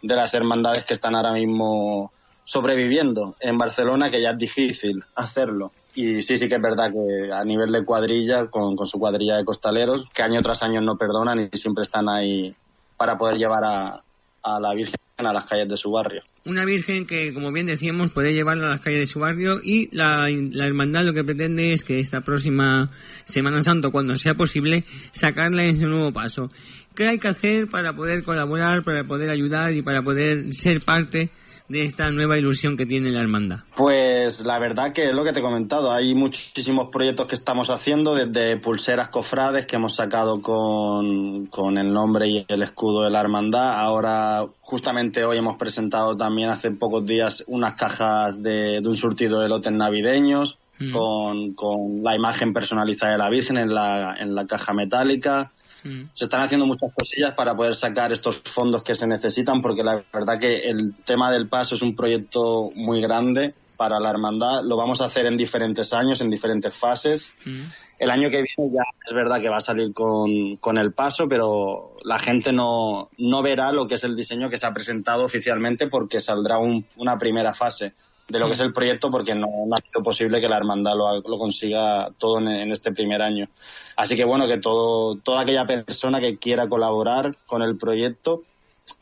de 0.02 0.16
las 0.16 0.34
hermandades 0.34 0.84
que 0.84 0.92
están 0.92 1.14
ahora 1.14 1.32
mismo 1.32 2.12
sobreviviendo 2.44 3.36
en 3.40 3.56
Barcelona, 3.56 4.10
que 4.10 4.20
ya 4.20 4.32
es 4.32 4.38
difícil 4.38 5.02
hacerlo. 5.14 5.72
Y 5.94 6.22
sí, 6.22 6.36
sí 6.36 6.46
que 6.46 6.56
es 6.56 6.62
verdad 6.62 6.90
que 6.90 7.32
a 7.32 7.42
nivel 7.44 7.72
de 7.72 7.86
cuadrilla, 7.86 8.48
con, 8.48 8.76
con 8.76 8.86
su 8.86 8.98
cuadrilla 8.98 9.36
de 9.36 9.44
costaleros, 9.44 10.04
que 10.12 10.22
año 10.22 10.42
tras 10.42 10.62
año 10.62 10.82
no 10.82 10.98
perdonan 10.98 11.48
y 11.50 11.56
siempre 11.56 11.84
están 11.84 12.08
ahí 12.10 12.54
para 12.96 13.16
poder 13.16 13.36
llevar 13.36 13.64
a, 13.64 14.02
a 14.42 14.60
la 14.60 14.74
Virgen 14.74 14.96
a 15.16 15.32
las 15.32 15.44
calles 15.44 15.68
de 15.68 15.76
su 15.76 15.90
barrio. 15.90 16.22
Una 16.44 16.64
Virgen 16.64 17.06
que, 17.06 17.32
como 17.32 17.52
bien 17.52 17.66
decíamos, 17.66 18.10
puede 18.10 18.34
llevarla 18.34 18.66
a 18.66 18.70
las 18.70 18.80
calles 18.80 19.00
de 19.00 19.06
su 19.06 19.20
barrio 19.20 19.60
y 19.62 19.88
la, 19.96 20.28
la 20.28 20.66
hermandad 20.66 21.04
lo 21.04 21.14
que 21.14 21.24
pretende 21.24 21.72
es 21.72 21.84
que 21.84 22.00
esta 22.00 22.20
próxima 22.20 22.90
Semana 23.24 23.62
Santa, 23.62 23.90
cuando 23.90 24.16
sea 24.16 24.34
posible, 24.34 24.84
sacarla 25.12 25.64
en 25.64 25.78
su 25.78 25.86
nuevo 25.86 26.12
paso. 26.12 26.50
¿Qué 26.94 27.08
hay 27.08 27.18
que 27.18 27.28
hacer 27.28 27.68
para 27.68 27.94
poder 27.94 28.22
colaborar, 28.24 28.84
para 28.84 29.04
poder 29.04 29.30
ayudar 29.30 29.72
y 29.72 29.82
para 29.82 30.02
poder 30.02 30.52
ser 30.52 30.80
parte 30.80 31.30
de 31.68 31.82
esta 31.82 32.10
nueva 32.10 32.38
ilusión 32.38 32.76
que 32.76 32.86
tiene 32.86 33.10
la 33.10 33.20
hermandad? 33.20 33.60
Pues 33.76 34.03
la 34.44 34.58
verdad 34.58 34.92
que 34.92 35.08
es 35.08 35.14
lo 35.14 35.24
que 35.24 35.32
te 35.32 35.40
he 35.40 35.42
comentado. 35.42 35.92
Hay 35.92 36.14
muchísimos 36.14 36.88
proyectos 36.90 37.26
que 37.26 37.34
estamos 37.34 37.70
haciendo, 37.70 38.14
desde 38.14 38.56
pulseras 38.58 39.08
cofrades 39.08 39.66
que 39.66 39.76
hemos 39.76 39.96
sacado 39.96 40.40
con, 40.40 41.46
con 41.46 41.78
el 41.78 41.92
nombre 41.92 42.28
y 42.28 42.44
el 42.48 42.62
escudo 42.62 43.02
de 43.04 43.10
la 43.10 43.20
hermandad. 43.20 43.80
Ahora, 43.80 44.46
justamente 44.60 45.24
hoy 45.24 45.38
hemos 45.38 45.56
presentado 45.56 46.16
también 46.16 46.50
hace 46.50 46.70
pocos 46.70 47.04
días 47.06 47.44
unas 47.46 47.74
cajas 47.74 48.42
de, 48.42 48.80
de 48.80 48.88
un 48.88 48.96
surtido 48.96 49.40
de 49.40 49.48
lotes 49.48 49.72
navideños. 49.72 50.58
Mm. 50.78 50.92
Con, 50.92 51.54
con 51.54 52.02
la 52.02 52.16
imagen 52.16 52.52
personalizada 52.52 53.12
de 53.12 53.18
la 53.18 53.30
Virgen 53.30 53.58
en 53.58 53.72
la, 53.72 54.16
en 54.18 54.34
la 54.34 54.44
caja 54.44 54.72
metálica. 54.72 55.52
Mm. 55.84 56.06
Se 56.14 56.24
están 56.24 56.42
haciendo 56.42 56.66
muchas 56.66 56.92
cosillas 56.92 57.34
para 57.34 57.54
poder 57.54 57.76
sacar 57.76 58.10
estos 58.10 58.40
fondos 58.52 58.82
que 58.82 58.96
se 58.96 59.06
necesitan, 59.06 59.60
porque 59.60 59.84
la 59.84 60.02
verdad 60.12 60.40
que 60.40 60.68
el 60.68 60.96
tema 61.04 61.30
del 61.30 61.48
paso 61.48 61.76
es 61.76 61.82
un 61.82 61.94
proyecto 61.94 62.72
muy 62.74 63.00
grande 63.00 63.54
para 63.84 64.00
la 64.00 64.08
hermandad. 64.08 64.62
Lo 64.64 64.76
vamos 64.76 65.02
a 65.02 65.04
hacer 65.04 65.26
en 65.26 65.36
diferentes 65.36 65.92
años, 65.92 66.20
en 66.22 66.30
diferentes 66.30 66.74
fases. 66.74 67.30
Mm. 67.44 67.64
El 67.98 68.10
año 68.10 68.30
que 68.30 68.42
viene 68.42 68.72
ya 68.74 68.82
es 69.06 69.12
verdad 69.14 69.40
que 69.42 69.50
va 69.50 69.58
a 69.58 69.60
salir 69.60 69.92
con, 69.92 70.56
con 70.56 70.78
el 70.78 70.92
paso, 70.94 71.28
pero 71.28 71.96
la 72.02 72.18
gente 72.18 72.50
no, 72.50 73.10
no 73.18 73.42
verá 73.42 73.72
lo 73.72 73.86
que 73.86 73.96
es 73.96 74.04
el 74.04 74.16
diseño 74.16 74.48
que 74.48 74.56
se 74.56 74.66
ha 74.66 74.72
presentado 74.72 75.24
oficialmente 75.24 75.86
porque 75.88 76.20
saldrá 76.20 76.56
un- 76.58 76.86
una 76.96 77.18
primera 77.18 77.52
fase 77.52 77.92
de 78.26 78.38
lo 78.38 78.46
que 78.46 78.54
es 78.54 78.60
el 78.60 78.72
proyecto 78.72 79.10
porque 79.10 79.34
no, 79.34 79.46
no 79.66 79.74
ha 79.74 79.82
sido 79.86 80.02
posible 80.02 80.40
que 80.40 80.48
la 80.48 80.56
hermandad 80.56 80.92
lo, 80.96 81.20
lo 81.20 81.38
consiga 81.38 82.08
todo 82.16 82.38
en, 82.38 82.48
en 82.48 82.72
este 82.72 82.90
primer 82.90 83.20
año. 83.20 83.48
Así 83.96 84.16
que 84.16 84.24
bueno, 84.24 84.48
que 84.48 84.56
todo, 84.58 85.16
toda 85.16 85.42
aquella 85.42 85.66
persona 85.66 86.20
que 86.20 86.38
quiera 86.38 86.66
colaborar 86.68 87.36
con 87.46 87.60
el 87.62 87.76
proyecto, 87.76 88.42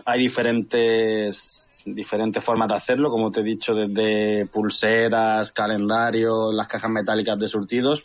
hay 0.05 0.21
diferentes, 0.21 1.69
diferentes 1.85 2.43
formas 2.45 2.69
de 2.69 2.75
hacerlo, 2.75 3.11
como 3.11 3.31
te 3.31 3.41
he 3.41 3.45
dicho, 3.45 3.75
desde 3.75 4.47
pulseras, 4.47 5.53
calendario, 5.53 6.53
las 6.53 6.69
cajas 6.69 6.91
metálicas 6.91 7.39
de 7.39 7.49
surtidos, 7.49 8.03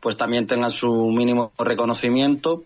pues 0.00 0.16
también 0.16 0.46
tenga 0.46 0.70
su 0.70 1.10
mínimo 1.10 1.52
reconocimiento. 1.58 2.64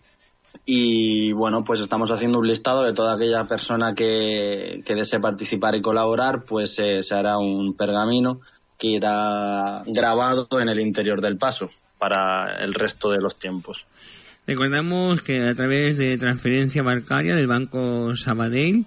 Y 0.64 1.32
bueno 1.32 1.62
pues 1.62 1.80
estamos 1.80 2.10
haciendo 2.10 2.38
un 2.38 2.46
listado 2.46 2.84
de 2.84 2.94
toda 2.94 3.16
aquella 3.16 3.46
persona 3.46 3.94
que, 3.94 4.82
que 4.84 4.94
desee 4.94 5.20
participar 5.20 5.74
y 5.74 5.82
colaborar 5.82 6.44
pues 6.46 6.78
eh, 6.78 7.02
se 7.02 7.14
hará 7.14 7.38
un 7.38 7.74
pergamino 7.74 8.40
que 8.78 8.88
irá 8.88 9.82
grabado 9.86 10.48
en 10.60 10.68
el 10.68 10.80
interior 10.80 11.20
del 11.20 11.36
paso 11.36 11.70
para 11.98 12.64
el 12.64 12.74
resto 12.74 13.10
de 13.10 13.18
los 13.18 13.38
tiempos. 13.38 13.86
Recordamos 14.46 15.20
que 15.20 15.42
a 15.46 15.54
través 15.54 15.98
de 15.98 16.16
transferencia 16.16 16.82
bancaria 16.82 17.36
del 17.36 17.48
Banco 17.48 18.14
Sabadell 18.14 18.86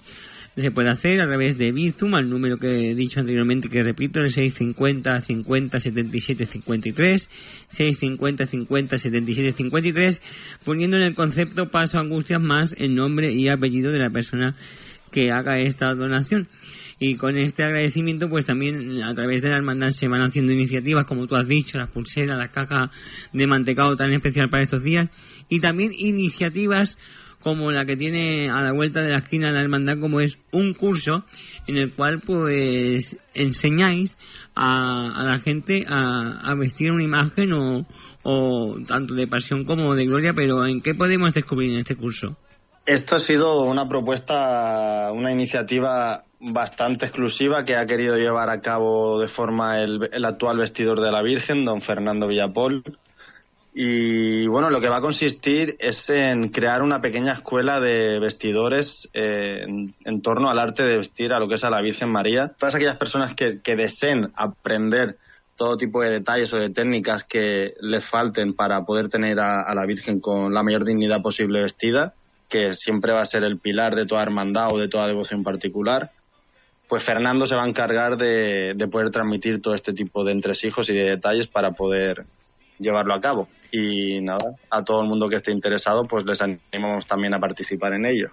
se 0.58 0.72
puede 0.72 0.90
hacer 0.90 1.22
a 1.22 1.28
través 1.28 1.58
de 1.58 1.72
Bizum 1.72 2.16
al 2.16 2.30
número 2.30 2.58
que 2.58 2.92
he 2.92 2.96
dicho 2.96 3.20
anteriormente 3.20 3.70
que 3.70 3.84
repito 3.84 4.20
el 4.20 4.32
650 4.32 5.22
50 5.22 5.80
77 5.80 6.46
53 6.46 7.30
650 7.70 8.46
50 8.46 8.98
77 8.98 9.52
53 9.54 10.22
poniendo 10.66 10.98
en 10.98 11.04
el 11.04 11.16
concepto 11.16 11.70
paso 11.70 12.00
angustias 12.00 12.42
más 12.42 12.76
el 12.78 12.96
nombre 12.96 13.32
y 13.32 13.48
apellido 13.48 13.92
de 13.92 14.00
la 14.00 14.10
persona 14.10 14.56
que 15.12 15.32
haga 15.32 15.60
esta 15.60 15.94
donación 15.94 16.48
y 17.02 17.16
con 17.16 17.36
este 17.36 17.64
agradecimiento 17.64 18.30
pues 18.30 18.46
también 18.46 19.02
a 19.02 19.16
través 19.16 19.42
de 19.42 19.50
la 19.50 19.58
hermandad 19.58 19.90
se 19.90 20.08
van 20.08 20.22
haciendo 20.22 20.52
iniciativas 20.52 21.06
como 21.06 21.26
tú 21.26 21.36
has 21.36 21.48
dicho 21.48 21.80
las 21.80 21.88
pulseras 21.88 22.38
la 22.38 22.52
caja 22.52 22.92
de 23.34 23.48
mantecado 23.48 23.98
tan 23.98 24.14
especial 24.14 24.52
para 24.52 24.62
estos 24.62 24.84
días. 24.84 25.10
Y 25.50 25.62
también 25.62 25.94
iniciativas 25.98 27.00
como 27.40 27.72
la 27.72 27.86
que 27.86 27.98
tiene 27.98 28.52
a 28.52 28.62
la 28.62 28.72
vuelta 28.72 29.02
de 29.02 29.10
la 29.10 29.18
esquina 29.18 29.52
la 29.52 29.62
hermandad 29.62 29.98
como 30.00 30.20
es 30.20 30.38
un 30.52 30.76
curso 30.76 31.26
en 31.68 31.78
el 31.78 31.92
cual 31.92 32.22
pues 32.24 33.18
enseñáis 33.34 34.20
a, 34.54 35.22
a 35.22 35.24
la 35.24 35.40
gente 35.40 35.86
a, 35.90 36.40
a 36.44 36.54
vestir 36.54 36.92
una 36.92 37.04
imagen 37.04 37.52
o, 37.54 37.88
o 38.22 38.78
tanto 38.88 39.16
de 39.16 39.26
pasión 39.26 39.66
como 39.66 39.96
de 39.96 40.06
gloria. 40.06 40.36
Pero 40.36 40.68
en 40.68 40.82
qué 40.82 40.94
podemos 40.94 41.34
descubrir 41.34 41.72
en 41.72 41.80
este 41.80 41.96
curso 41.96 42.38
Esto 42.86 43.16
ha 43.16 43.20
sido 43.20 43.64
una 43.64 43.90
propuesta, 43.90 45.12
una 45.12 45.32
iniciativa 45.32 46.26
bastante 46.42 47.06
exclusiva 47.06 47.64
que 47.64 47.76
ha 47.76 47.86
querido 47.86 48.18
llevar 48.18 48.50
a 48.50 48.62
cabo 48.62 49.20
de 49.20 49.28
forma 49.28 49.80
el, 49.80 50.10
el 50.12 50.26
actual 50.26 50.58
vestidor 50.58 51.00
de 51.00 51.12
la 51.12 51.22
Virgen, 51.22 51.64
don 51.64 51.82
Fernando 51.82 52.28
Villapol. 52.28 52.84
Y 53.74 54.48
bueno, 54.48 54.70
lo 54.70 54.82
que 54.82 54.90
va 54.90 54.98
a 54.98 55.02
consistir 55.02 55.78
es 55.80 56.10
en 56.10 56.50
crear 56.50 56.82
una 56.82 57.00
pequeña 57.00 57.34
escuela 57.34 57.80
de 57.80 58.20
vestidores 58.20 59.10
eh, 59.14 59.64
en, 59.64 60.22
torno 60.22 60.50
al 60.50 60.60
arte 60.60 60.84
de 60.84 60.98
vestir 60.98 61.32
a 61.32 61.40
lo 61.40 61.48
que 61.48 61.56
es 61.56 61.64
a 61.64 61.70
la 61.70 61.82
Virgen 61.82 62.10
María. 62.10 62.50
Todas 62.58 62.76
aquellas 62.76 62.98
personas 62.98 63.34
que, 63.34 63.62
deseen 63.64 64.34
aprender 64.36 65.18
todo 65.56 65.78
tipo 65.78 66.02
de 66.02 66.10
detalles 66.10 66.52
o 66.54 66.58
de 66.58 66.70
técnicas 66.70 67.24
que 67.24 67.76
les 67.80 68.04
falten 68.04 68.54
para 68.54 68.84
poder 68.84 69.08
tener 69.08 69.40
a 69.40 69.74
la 69.74 69.86
Virgen 69.86 70.20
con 70.20 70.54
la 70.54 70.64
mayor 70.64 70.84
dignidad 70.84 71.22
posible 71.22 71.62
vestida, 71.62 72.14
que 72.50 72.74
siempre 72.74 73.14
va 73.14 73.22
a 73.22 73.26
ser 73.26 73.46
el 73.46 73.58
pilar 73.58 73.96
de 73.96 74.06
toda 74.06 74.24
hermandad 74.24 74.74
o 74.74 74.80
de 74.80 74.90
toda 74.90 75.08
devoción 75.08 75.44
particular, 75.44 76.12
pues 76.92 77.06
Fernando 77.06 77.48
se 77.48 77.56
va 77.56 77.64
a 77.64 77.70
encargar 77.70 78.18
de, 78.18 78.74
de 78.76 78.88
poder 78.90 79.12
transmitir 79.12 79.62
todo 79.62 79.74
este 79.74 79.94
tipo 79.94 80.26
de 80.26 80.34
entresijos 80.34 80.90
y 80.90 80.94
de 80.94 81.12
detalles 81.12 81.48
para 81.48 81.72
poder 81.72 82.26
llevarlo 82.80 83.14
a 83.14 83.22
cabo. 83.22 83.48
Y 83.72 84.20
nada, 84.20 84.58
a 84.70 84.84
todo 84.84 85.02
el 85.02 85.08
mundo 85.08 85.30
que 85.30 85.38
esté 85.38 85.54
interesado, 85.54 86.04
pues 86.04 86.26
les 86.26 86.42
animamos 86.42 87.06
también 87.06 87.34
a 87.34 87.40
participar 87.40 87.94
en 87.94 88.08
ello. 88.08 88.32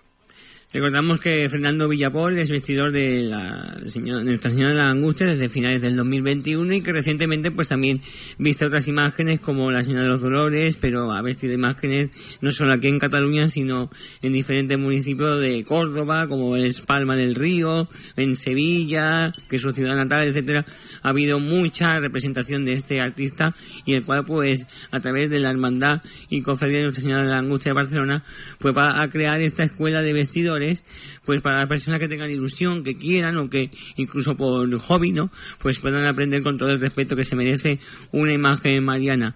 Recordamos 0.71 1.19
que 1.19 1.49
Fernando 1.49 1.89
Villapol 1.89 2.39
es 2.39 2.51
vestidor 2.51 2.93
de 2.93 3.23
la 3.23 3.81
señora, 3.87 4.23
Nuestra 4.23 4.51
Señora 4.51 4.73
de 4.73 4.77
la 4.77 4.91
Angustia 4.91 5.27
desde 5.27 5.49
finales 5.49 5.81
del 5.81 5.97
2021 5.97 6.75
y 6.75 6.83
que 6.83 6.93
recientemente 6.93 7.51
pues 7.51 7.69
también 7.69 8.03
viste 8.37 8.67
otras 8.67 8.87
imágenes 8.87 9.41
como 9.41 9.71
la 9.71 9.83
Señora 9.83 10.03
de 10.03 10.11
los 10.11 10.21
Dolores, 10.21 10.77
pero 10.77 11.11
ha 11.13 11.23
vestido 11.23 11.55
imágenes 11.55 12.11
no 12.43 12.51
solo 12.51 12.75
aquí 12.75 12.87
en 12.87 12.99
Cataluña, 12.99 13.49
sino 13.49 13.89
en 14.21 14.35
diferentes 14.35 14.79
municipios 14.79 15.41
de 15.41 15.65
Córdoba, 15.65 16.27
como 16.29 16.55
es 16.55 16.83
Palma 16.83 17.17
del 17.17 17.35
Río, 17.35 17.89
en 18.17 18.37
Sevilla, 18.37 19.33
que 19.49 19.57
es 19.57 19.63
su 19.63 19.73
ciudad 19.73 19.97
natal, 19.97 20.29
etcétera. 20.29 20.67
Ha 21.01 21.09
habido 21.09 21.39
mucha 21.39 21.99
representación 21.99 22.67
de 22.67 22.75
este 22.75 23.01
artista 23.01 23.55
y 23.87 23.95
el 23.95 24.05
cual 24.05 24.27
pues 24.27 24.67
a 24.91 25.01
través 25.01 25.31
de 25.31 25.39
la 25.39 25.49
hermandad 25.49 26.03
y 26.29 26.43
cofradía 26.43 26.77
de 26.77 26.83
Nuestra 26.83 27.03
Señora 27.03 27.23
de 27.23 27.31
la 27.31 27.39
Angustia 27.39 27.71
de 27.71 27.77
Barcelona 27.77 28.25
pues 28.59 28.77
va 28.77 29.03
a 29.03 29.09
crear 29.09 29.41
esta 29.41 29.63
escuela 29.63 30.03
de 30.03 30.13
vestidores 30.13 30.85
pues 31.25 31.41
para 31.41 31.59
las 31.59 31.69
personas 31.69 32.01
que 32.01 32.09
tengan 32.09 32.31
ilusión, 32.31 32.83
que 32.83 32.97
quieran 32.97 33.37
o 33.37 33.49
que 33.49 33.71
incluso 33.97 34.37
por 34.37 34.77
hobby, 34.79 35.13
¿no? 35.13 35.31
Pues 35.59 35.79
puedan 35.79 36.07
aprender 36.07 36.43
con 36.43 36.59
todo 36.59 36.71
el 36.71 36.81
respeto 36.81 37.17
que 37.17 37.25
se 37.25 37.37
merece 37.37 37.81
una 38.13 38.33
imagen 38.33 38.85
mariana. 38.85 39.35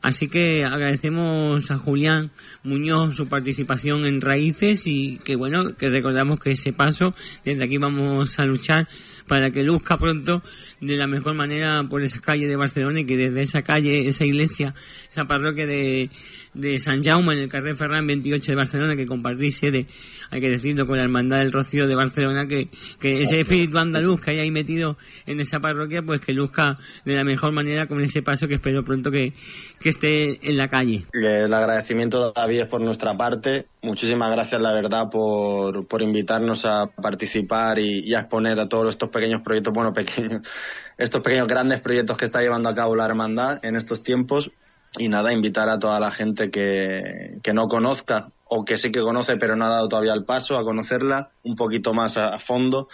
Así 0.00 0.28
que 0.28 0.64
agradecemos 0.64 1.72
a 1.72 1.76
Julián 1.76 2.30
Muñoz 2.62 3.16
su 3.16 3.26
participación 3.26 4.06
en 4.06 4.20
Raíces 4.20 4.86
y 4.86 5.18
que 5.24 5.34
bueno, 5.34 5.74
que 5.76 5.88
recordamos 5.88 6.38
que 6.38 6.52
ese 6.52 6.72
paso, 6.72 7.16
desde 7.44 7.64
aquí 7.64 7.78
vamos 7.78 8.38
a 8.38 8.44
luchar 8.44 8.88
para 9.26 9.50
que 9.50 9.64
luzca 9.64 9.96
pronto 9.98 10.42
de 10.80 10.96
la 10.96 11.08
mejor 11.08 11.34
manera 11.34 11.82
por 11.90 12.02
esa 12.02 12.20
calle 12.20 12.46
de 12.46 12.54
Barcelona 12.54 13.00
y 13.00 13.06
que 13.06 13.16
desde 13.16 13.40
esa 13.40 13.62
calle, 13.62 14.06
esa 14.06 14.24
iglesia, 14.24 14.72
esa 15.10 15.26
parroquia 15.26 15.66
de, 15.66 16.10
de 16.58 16.78
San 16.78 17.02
Jaume 17.02 17.34
en 17.34 17.40
el 17.40 17.48
carrer 17.48 17.76
Ferran 17.76 18.06
28 18.06 18.52
de 18.52 18.56
Barcelona 18.56 18.96
que 18.96 19.06
compartís 19.06 19.58
sede, 19.58 19.86
hay 20.30 20.40
que 20.40 20.48
decirlo, 20.48 20.86
con 20.86 20.96
la 20.96 21.04
Hermandad 21.04 21.38
del 21.38 21.52
Rocío 21.52 21.86
de 21.86 21.94
Barcelona, 21.94 22.46
que, 22.46 22.68
que 23.00 23.20
ese 23.20 23.40
espíritu 23.40 23.78
andaluz 23.78 24.20
que 24.20 24.32
hay 24.32 24.40
ahí 24.40 24.50
metido 24.50 24.98
en 25.26 25.40
esa 25.40 25.60
parroquia, 25.60 26.02
pues 26.02 26.20
que 26.20 26.32
luzca 26.32 26.74
de 27.04 27.16
la 27.16 27.24
mejor 27.24 27.52
manera 27.52 27.86
con 27.86 28.00
ese 28.02 28.22
paso 28.22 28.48
que 28.48 28.54
espero 28.54 28.82
pronto 28.82 29.10
que, 29.10 29.32
que 29.80 29.88
esté 29.88 30.48
en 30.48 30.56
la 30.56 30.68
calle. 30.68 31.04
El 31.12 31.54
agradecimiento, 31.54 32.32
David, 32.32 32.62
es 32.62 32.68
por 32.68 32.80
nuestra 32.80 33.16
parte. 33.16 33.66
Muchísimas 33.82 34.30
gracias, 34.32 34.60
la 34.60 34.72
verdad, 34.72 35.08
por, 35.10 35.86
por 35.86 36.02
invitarnos 36.02 36.64
a 36.64 36.86
participar 36.86 37.78
y, 37.78 38.00
y 38.00 38.14
a 38.14 38.20
exponer 38.20 38.58
a 38.58 38.66
todos 38.66 38.90
estos 38.90 39.10
pequeños 39.10 39.42
proyectos, 39.42 39.72
bueno, 39.72 39.92
pequeños, 39.92 40.42
estos 40.98 41.22
pequeños 41.22 41.46
grandes 41.46 41.80
proyectos 41.80 42.16
que 42.16 42.24
está 42.24 42.40
llevando 42.40 42.68
a 42.68 42.74
cabo 42.74 42.96
la 42.96 43.06
hermandad 43.06 43.64
en 43.64 43.76
estos 43.76 44.02
tiempos. 44.02 44.50
Y 44.96 45.08
nada, 45.08 45.32
invitar 45.32 45.68
a 45.68 45.78
toda 45.78 46.00
la 46.00 46.10
gente 46.10 46.50
que, 46.50 47.38
que 47.42 47.52
no 47.52 47.68
conozca 47.68 48.30
o 48.48 48.64
que 48.64 48.78
sí 48.78 48.90
que 48.90 49.00
conoce 49.00 49.36
pero 49.36 49.56
no 49.56 49.66
ha 49.66 49.70
dado 49.70 49.88
todavía 49.88 50.14
el 50.14 50.24
paso 50.24 50.56
a 50.56 50.64
conocerla 50.64 51.30
un 51.44 51.54
poquito 51.54 51.92
más 51.92 52.16
a, 52.16 52.38
fondo, 52.38 52.88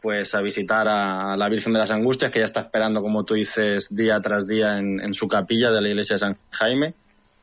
pues 0.00 0.34
a 0.34 0.40
visitar 0.40 0.88
a 0.88 1.36
la 1.36 1.48
Virgen 1.48 1.72
de 1.72 1.78
las 1.78 1.90
Angustias, 1.90 2.30
que 2.30 2.40
ya 2.40 2.44
está 2.44 2.62
esperando, 2.62 3.00
como 3.00 3.24
tú 3.24 3.34
dices, 3.34 3.88
día 3.94 4.20
tras 4.20 4.46
día 4.46 4.78
en, 4.78 5.14
su 5.14 5.28
capilla 5.28 5.70
de 5.70 5.80
la 5.80 5.88
iglesia 5.88 6.14
de 6.14 6.20
San 6.20 6.36
Jaime. 6.50 6.94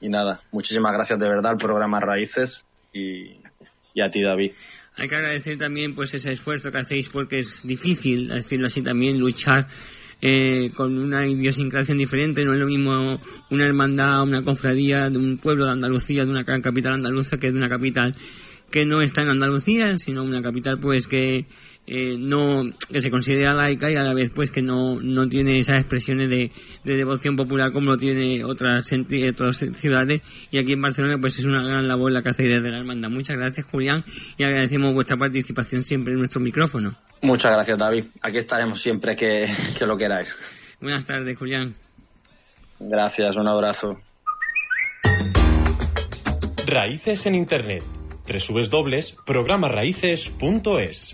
Y 0.01 0.09
nada, 0.09 0.41
muchísimas 0.51 0.93
gracias 0.93 1.17
de 1.17 1.27
verdad 1.27 1.51
al 1.51 1.57
programa 1.57 1.99
Raíces 1.99 2.65
y, 2.93 3.39
y 3.93 4.01
a 4.01 4.09
ti, 4.11 4.21
David. 4.21 4.51
Hay 4.97 5.07
que 5.07 5.15
agradecer 5.15 5.57
también 5.57 5.95
pues 5.95 6.13
ese 6.13 6.31
esfuerzo 6.31 6.71
que 6.71 6.77
hacéis 6.77 7.09
porque 7.09 7.39
es 7.39 7.61
difícil, 7.63 8.29
decirlo 8.29 8.67
así 8.67 8.81
también, 8.81 9.19
luchar 9.19 9.67
eh, 10.27 10.71
con 10.75 10.97
una 10.97 11.27
idiosincrasia 11.27 11.93
diferente. 11.93 12.43
No 12.43 12.53
es 12.53 12.59
lo 12.59 12.65
mismo 12.65 13.21
una 13.51 13.65
hermandad, 13.67 14.23
una 14.23 14.41
cofradía 14.41 15.11
de 15.11 15.19
un 15.19 15.37
pueblo 15.37 15.65
de 15.65 15.71
Andalucía, 15.73 16.25
de 16.25 16.31
una 16.31 16.43
capital 16.43 16.93
andaluza, 16.93 17.37
que 17.37 17.51
de 17.51 17.57
una 17.59 17.69
capital 17.69 18.11
que 18.71 18.87
no 18.87 19.01
está 19.01 19.21
en 19.21 19.29
Andalucía, 19.29 19.95
sino 19.97 20.23
una 20.23 20.41
capital 20.41 20.79
pues 20.79 21.05
que 21.05 21.45
eh, 21.85 22.17
no 22.17 22.63
que 22.91 23.01
se 23.01 23.11
considera 23.11 23.53
laica 23.53 23.91
y 23.91 23.95
a 23.95 24.01
la 24.01 24.15
vez 24.15 24.31
pues 24.31 24.49
que 24.49 24.63
no, 24.63 24.99
no 24.99 25.29
tiene 25.29 25.59
esas 25.59 25.75
expresiones 25.75 26.27
de, 26.27 26.51
de 26.83 26.95
devoción 26.95 27.35
popular 27.35 27.71
como 27.71 27.91
lo 27.91 27.97
tiene 27.97 28.43
otras, 28.43 28.91
otras 29.29 29.63
ciudades 29.75 30.23
y 30.49 30.57
aquí 30.57 30.73
en 30.73 30.81
Barcelona 30.81 31.19
pues 31.19 31.37
es 31.37 31.45
una 31.45 31.61
gran 31.61 31.87
labor 31.87 32.11
la 32.11 32.23
que 32.23 32.29
hacéis 32.29 32.51
desde 32.51 32.71
la 32.71 32.79
hermandad. 32.79 33.11
Muchas 33.11 33.37
gracias 33.37 33.67
Julián 33.67 34.03
y 34.39 34.43
agradecemos 34.43 34.91
vuestra 34.95 35.17
participación 35.17 35.83
siempre 35.83 36.13
en 36.13 36.19
nuestro 36.19 36.41
micrófono. 36.41 36.97
Muchas 37.25 37.53
gracias, 37.53 37.77
David. 37.77 38.05
Aquí 38.21 38.37
estaremos 38.37 38.81
siempre 38.81 39.15
que, 39.15 39.45
que 39.77 39.85
lo 39.85 39.97
queráis. 39.97 40.35
Buenas 40.79 41.05
tardes 41.05 41.37
Julián. 41.37 41.75
Gracias, 42.79 43.35
un 43.35 43.47
abrazo. 43.47 43.99
Raíces 46.67 47.25
en 47.25 47.35
Internet. 47.35 47.83
www.programaraíces.es 48.27 51.13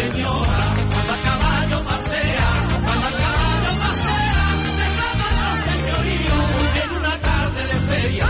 señora 0.00 0.60
cuando 0.92 1.12
a 1.12 1.20
caballo 1.28 1.78
pasea, 1.90 2.48
cuando 2.86 3.06
a 3.06 3.14
caballo 3.24 3.72
pasea, 3.84 4.42
derrama 4.80 5.28
los 5.38 5.56
señoríos 5.68 6.46
en 6.82 6.90
una 7.00 7.14
tarde 7.28 7.62
de 7.70 7.78
feria. 7.90 8.28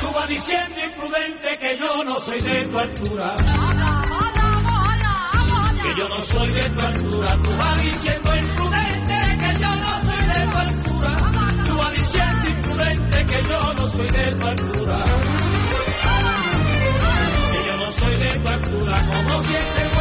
Tú 0.00 0.08
vas 0.16 0.28
diciendo 0.28 0.78
imprudente 0.90 1.48
que 1.62 1.78
yo 1.78 2.04
no 2.04 2.20
soy 2.20 2.40
de 2.40 2.64
tu 2.70 2.78
altura. 2.78 3.36
Que 5.82 5.98
yo 6.00 6.08
no 6.08 6.20
soy 6.20 6.48
de 6.48 6.70
tu 6.70 6.80
altura. 6.80 7.28
Tú 7.44 7.50
vas 7.58 7.82
diciendo 7.82 8.36
imprudente 8.36 8.61
no 13.82 13.88
soy 13.88 14.08
de 14.08 14.24
tu 14.36 14.46
altura. 14.46 15.04
Que 17.52 17.66
yo 17.66 17.76
no 17.76 17.86
soy 17.92 18.16
de 18.16 18.30
tu 18.42 18.48
altura. 18.48 19.06
Como 19.08 19.44
si 19.44 19.54
ese 19.54 19.91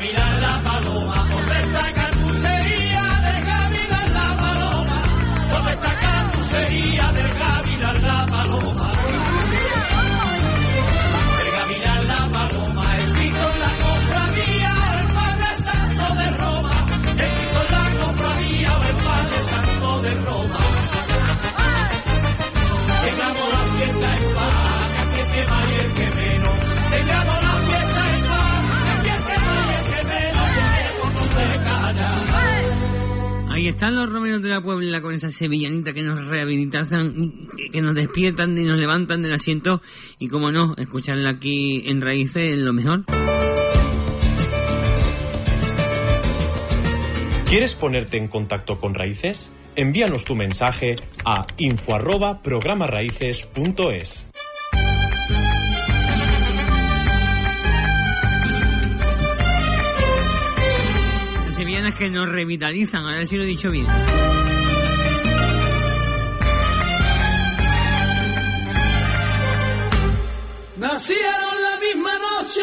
Navidad. 0.00 0.29
Están 33.70 33.96
los 33.96 34.10
romeros 34.10 34.42
de 34.42 34.48
la 34.48 34.60
Puebla 34.62 35.00
con 35.00 35.14
esa 35.14 35.30
sevillanita 35.30 35.92
que 35.92 36.02
nos 36.02 36.26
rehabilitan, 36.26 36.86
que- 37.72 37.80
nos 37.80 37.94
despiertan 37.94 38.56
y 38.58 38.64
nos 38.64 38.78
levantan 38.78 39.22
del 39.22 39.32
asiento. 39.32 39.82
Y 40.18 40.28
como 40.28 40.50
no, 40.52 40.74
escucharla 40.76 41.30
aquí 41.30 41.88
en 41.88 42.00
Raíces 42.00 42.54
es 42.54 42.58
lo 42.58 42.72
mejor. 42.72 43.04
¿Quieres 47.46 47.74
ponerte 47.74 48.16
en 48.16 48.28
contacto 48.28 48.78
con 48.78 48.94
Raíces? 48.94 49.50
Envíanos 49.74 50.24
tu 50.24 50.34
mensaje 50.34 50.96
a 51.24 51.46
info 51.58 51.98
sevillanas 61.60 61.94
que 61.94 62.08
nos 62.08 62.26
revitalizan, 62.26 63.04
a 63.04 63.16
ver 63.16 63.26
si 63.26 63.36
lo 63.36 63.44
he 63.44 63.46
dicho 63.46 63.70
bien. 63.70 63.86
Nacieron 70.78 71.62
la 71.62 71.78
misma 71.78 72.12
noche 72.14 72.62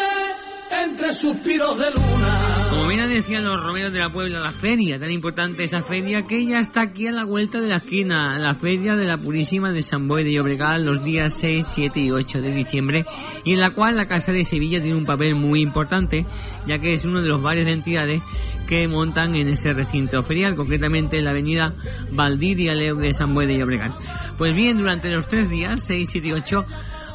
entre 0.83 1.13
suspiros 1.13 1.77
de 1.77 1.91
luna. 1.91 2.67
Como 2.71 2.87
bien 2.87 2.97
decían 3.17 3.45
los 3.45 3.63
romeros 3.63 3.91
de 3.91 3.99
la 3.99 4.11
Puebla, 4.11 4.39
la 4.39 4.51
feria, 4.51 4.99
tan 4.99 5.11
importante 5.11 5.63
esa 5.63 5.81
feria 5.81 6.23
que 6.23 6.45
ya 6.45 6.59
está 6.59 6.81
aquí 6.81 7.07
a 7.07 7.11
la 7.11 7.23
vuelta 7.23 7.59
de 7.59 7.67
la 7.67 7.77
esquina, 7.77 8.37
la 8.37 8.53
feria 8.53 8.95
de 8.95 9.05
la 9.05 9.17
Purísima 9.17 9.71
de 9.71 9.81
San 9.81 10.07
Boy 10.07 10.23
de 10.23 10.33
Llobregat 10.33 10.79
los 10.81 11.03
días 11.03 11.33
6, 11.33 11.65
7 11.67 11.99
y 11.99 12.11
8 12.11 12.41
de 12.41 12.51
diciembre 12.51 13.05
y 13.43 13.53
en 13.53 13.59
la 13.59 13.71
cual 13.71 13.97
la 13.97 14.05
Casa 14.05 14.31
de 14.31 14.43
Sevilla 14.43 14.81
tiene 14.81 14.97
un 14.97 15.05
papel 15.05 15.35
muy 15.35 15.61
importante 15.61 16.25
ya 16.67 16.79
que 16.79 16.93
es 16.93 17.05
uno 17.05 17.21
de 17.21 17.27
los 17.27 17.41
varios 17.41 17.65
de 17.65 17.71
entidades 17.71 18.21
que 18.67 18.87
montan 18.87 19.35
en 19.35 19.47
ese 19.47 19.73
recinto 19.73 20.21
ferial, 20.21 20.55
concretamente 20.55 21.17
en 21.17 21.25
la 21.25 21.31
avenida 21.31 21.73
Valdiria 22.11 22.75
Leu 22.75 22.97
de 22.97 23.13
San 23.13 23.33
Boy 23.33 23.47
de 23.47 23.57
Llobregat. 23.57 23.93
Pues 24.37 24.53
bien, 24.53 24.77
durante 24.77 25.09
los 25.09 25.27
tres 25.27 25.49
días, 25.49 25.81
6, 25.83 26.07
7 26.11 26.27
y 26.27 26.33
8, 26.33 26.65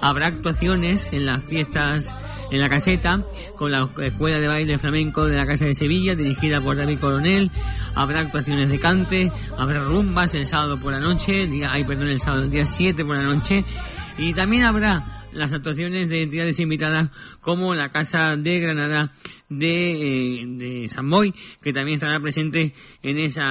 habrá 0.00 0.26
actuaciones 0.26 1.12
en 1.12 1.26
las 1.26 1.44
fiestas 1.44 2.14
en 2.50 2.60
la 2.60 2.68
caseta 2.68 3.24
con 3.56 3.72
la 3.72 3.88
Escuela 4.02 4.38
de 4.38 4.46
Baile 4.46 4.78
Flamenco 4.78 5.24
de 5.26 5.36
la 5.36 5.46
Casa 5.46 5.64
de 5.64 5.74
Sevilla 5.74 6.14
dirigida 6.14 6.60
por 6.60 6.76
David 6.76 6.98
Coronel. 6.98 7.50
Habrá 7.94 8.20
actuaciones 8.20 8.68
de 8.68 8.78
cante, 8.78 9.32
habrá 9.56 9.84
rumbas 9.84 10.34
el 10.34 10.44
sábado 10.44 10.78
por 10.78 10.92
la 10.92 11.00
noche, 11.00 11.46
día, 11.46 11.72
ay, 11.72 11.84
perdón, 11.84 12.08
el 12.08 12.20
sábado, 12.20 12.44
el 12.44 12.50
día 12.50 12.64
7 12.64 13.04
por 13.04 13.16
la 13.16 13.22
noche. 13.22 13.64
Y 14.18 14.34
también 14.34 14.64
habrá 14.64 15.21
las 15.32 15.52
actuaciones 15.52 16.08
de 16.08 16.22
entidades 16.22 16.60
invitadas 16.60 17.10
como 17.40 17.74
la 17.74 17.90
Casa 17.90 18.36
de 18.36 18.60
Granada 18.60 19.12
de, 19.48 20.40
eh, 20.40 20.44
de 20.46 20.88
San 20.88 21.08
Boy, 21.08 21.34
que 21.60 21.72
también 21.72 21.94
estará 21.94 22.20
presente 22.20 22.74
en 23.02 23.18
ese 23.18 23.42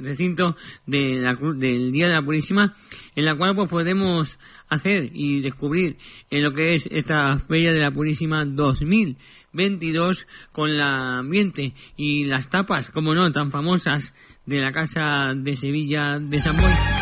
recinto 0.00 0.56
de 0.86 1.18
la, 1.20 1.34
del 1.56 1.92
Día 1.92 2.08
de 2.08 2.14
la 2.14 2.22
Purísima, 2.22 2.74
en 3.14 3.24
la 3.24 3.36
cual 3.36 3.54
pues 3.54 3.68
podemos 3.68 4.38
hacer 4.68 5.10
y 5.12 5.40
descubrir 5.40 5.96
en 6.30 6.42
lo 6.42 6.52
que 6.52 6.74
es 6.74 6.88
esta 6.90 7.38
Feria 7.38 7.72
de 7.72 7.80
la 7.80 7.90
Purísima 7.90 8.44
2022 8.44 10.26
con 10.52 10.76
la 10.78 11.18
ambiente 11.18 11.74
y 11.96 12.24
las 12.24 12.48
tapas, 12.48 12.90
como 12.90 13.14
no, 13.14 13.30
tan 13.32 13.50
famosas 13.50 14.14
de 14.46 14.60
la 14.60 14.72
Casa 14.72 15.34
de 15.34 15.54
Sevilla 15.54 16.18
de 16.18 16.40
San 16.40 16.56
Boy. 16.56 16.99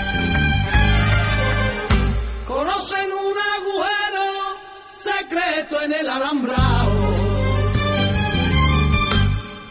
En 5.88 6.00
el 6.00 6.08
alambrado. 6.08 7.14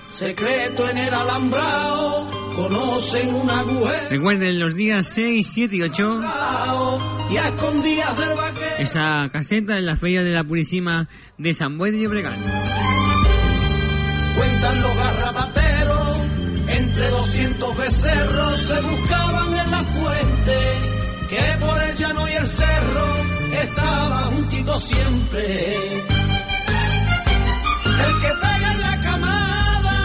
Secreto 0.10 0.90
en 0.90 0.98
el 0.98 1.14
alambrado. 1.14 2.28
Conocen 2.56 3.36
un 3.36 3.48
agujero 3.48 4.10
Recuerden 4.10 4.60
los 4.60 4.74
días 4.74 5.08
6, 5.14 5.48
7 5.48 5.76
y 5.76 5.82
8 5.84 6.20
y 7.30 7.38
a 7.38 7.48
escondidas 7.50 8.18
del 8.18 8.36
vaquero. 8.36 8.78
esa 8.80 9.30
caseta 9.32 9.78
en 9.78 9.86
la 9.86 9.96
Feria 9.96 10.24
de 10.24 10.32
la 10.32 10.44
Purísima 10.44 11.08
de 11.38 11.54
San 11.54 11.78
Boy 11.78 11.92
de 11.92 12.02
Llobregat. 12.02 12.34
Cuentan 14.38 14.82
los 14.82 14.96
garrapateros, 14.98 16.20
entre 16.68 17.10
200 17.10 17.78
becerros 17.78 18.56
se 18.64 18.82
buscaban 18.82 19.56
en 19.56 19.72
la 19.72 19.84
fuente, 19.84 20.27
estaba 23.62 24.24
juntito 24.24 24.80
siempre. 24.82 25.74
El 27.86 28.14
que 28.22 28.32
pega 28.42 28.72
en 28.74 28.82
la 28.82 29.00
camada, 29.02 29.98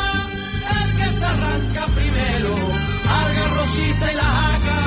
el 0.82 0.90
que 0.96 1.18
se 1.18 1.24
arranca 1.24 1.86
primero, 1.86 2.54
alga 3.18 3.54
rosita 3.56 4.12
y 4.12 4.14
la 4.16 4.22
jaca, 4.22 4.78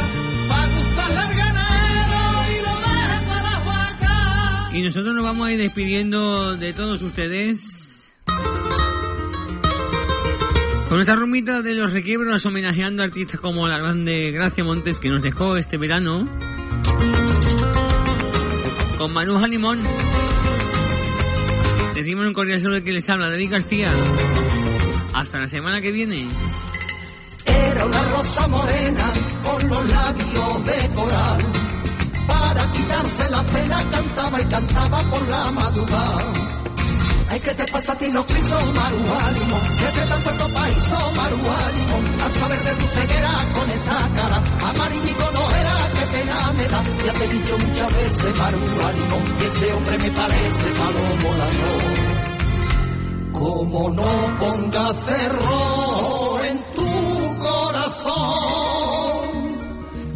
pa' 0.50 0.68
gustarle 0.76 1.20
al 1.20 1.36
ganero 1.36 2.22
y 2.52 2.58
lo 2.66 2.74
deja 2.82 3.22
para 3.28 3.42
las 3.42 3.66
vacas. 3.66 4.74
Y 4.74 4.82
nosotros 4.82 5.16
nos 5.16 5.24
vamos 5.24 5.48
a 5.48 5.52
ir 5.52 5.60
despidiendo 5.60 6.56
de 6.56 6.74
todos 6.74 7.02
ustedes. 7.02 7.82
Con 10.88 11.00
nuestra 11.00 11.16
rumita 11.16 11.62
de 11.62 11.74
los 11.74 11.94
requiebros 11.94 12.46
homenajeando 12.46 13.02
a 13.02 13.06
artistas 13.06 13.40
como 13.40 13.68
la 13.68 13.80
grande 13.80 14.32
Gracia 14.32 14.64
Montes 14.64 15.00
que 15.00 15.10
nos 15.10 15.22
dejó 15.22 15.58
este 15.58 15.78
verano. 15.78 16.26
Con 18.98 19.12
Manuja 19.12 19.48
Limón. 19.48 19.82
Decimos 21.94 22.26
un 22.26 22.34
cordial 22.34 22.60
saludo 22.60 22.84
que 22.84 22.94
les 22.94 23.10
habla 23.10 23.30
David 23.30 23.52
García. 23.52 23.90
Hasta 25.14 25.40
la 25.40 25.48
semana 25.48 25.82
que 25.82 25.92
viene. 25.92 26.28
Era 27.46 27.86
una 27.86 28.04
rosa 28.10 28.48
morena 28.48 29.12
con 29.44 29.70
los 29.70 29.92
labios 29.92 30.66
de 30.66 30.90
coral. 30.94 31.46
Para 32.28 32.72
quitarse 32.72 33.30
la 33.30 33.44
pena 33.44 33.84
cantaba 33.90 34.42
y 34.42 34.46
cantaba 34.46 35.00
por 35.10 35.28
la 35.28 35.52
madrugada. 35.52 36.34
Ay, 37.30 37.40
¿qué 37.40 37.54
te 37.54 37.66
pasa 37.66 37.92
a 37.92 37.98
ti 37.98 38.12
los 38.12 38.26
pisos, 38.26 38.74
Marúa 38.76 39.32
Limón? 39.32 39.62
Que 39.78 39.92
se 39.92 40.06
tanto 40.06 40.30
tu 40.32 40.54
país, 40.54 40.94
Marúa 41.16 41.72
Limón. 41.76 42.22
Al 42.24 42.32
saber 42.34 42.64
de 42.64 42.76
tu 42.76 42.88
ceguera 42.88 43.46
con 43.54 43.70
esta 43.72 44.10
cara, 44.16 44.44
amarillito 44.70 45.32
no 45.32 45.55
Ya 46.26 47.14
te 47.14 47.24
he 47.24 47.28
dicho 47.28 47.58
muchas 47.58 47.96
veces, 47.96 48.40
Limón, 48.92 49.24
que 49.38 49.46
ese 49.46 49.74
hombre 49.74 49.98
me 49.98 50.12
parece 50.12 50.66
palomo 50.72 51.34
ladrón. 51.38 51.96
Como 53.32 53.90
no 53.92 54.38
ponga 54.40 54.94
cerro 55.06 56.44
en 56.44 56.64
tu 56.76 57.38
corazón, 57.38 58.16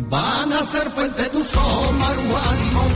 van 0.10 0.53
a 0.53 0.64
ser 0.64 0.89
fuente 0.91 1.24
tus 1.30 1.55
ojos, 1.55 1.91
Marúa 1.93 2.43
Limón, 2.60 2.93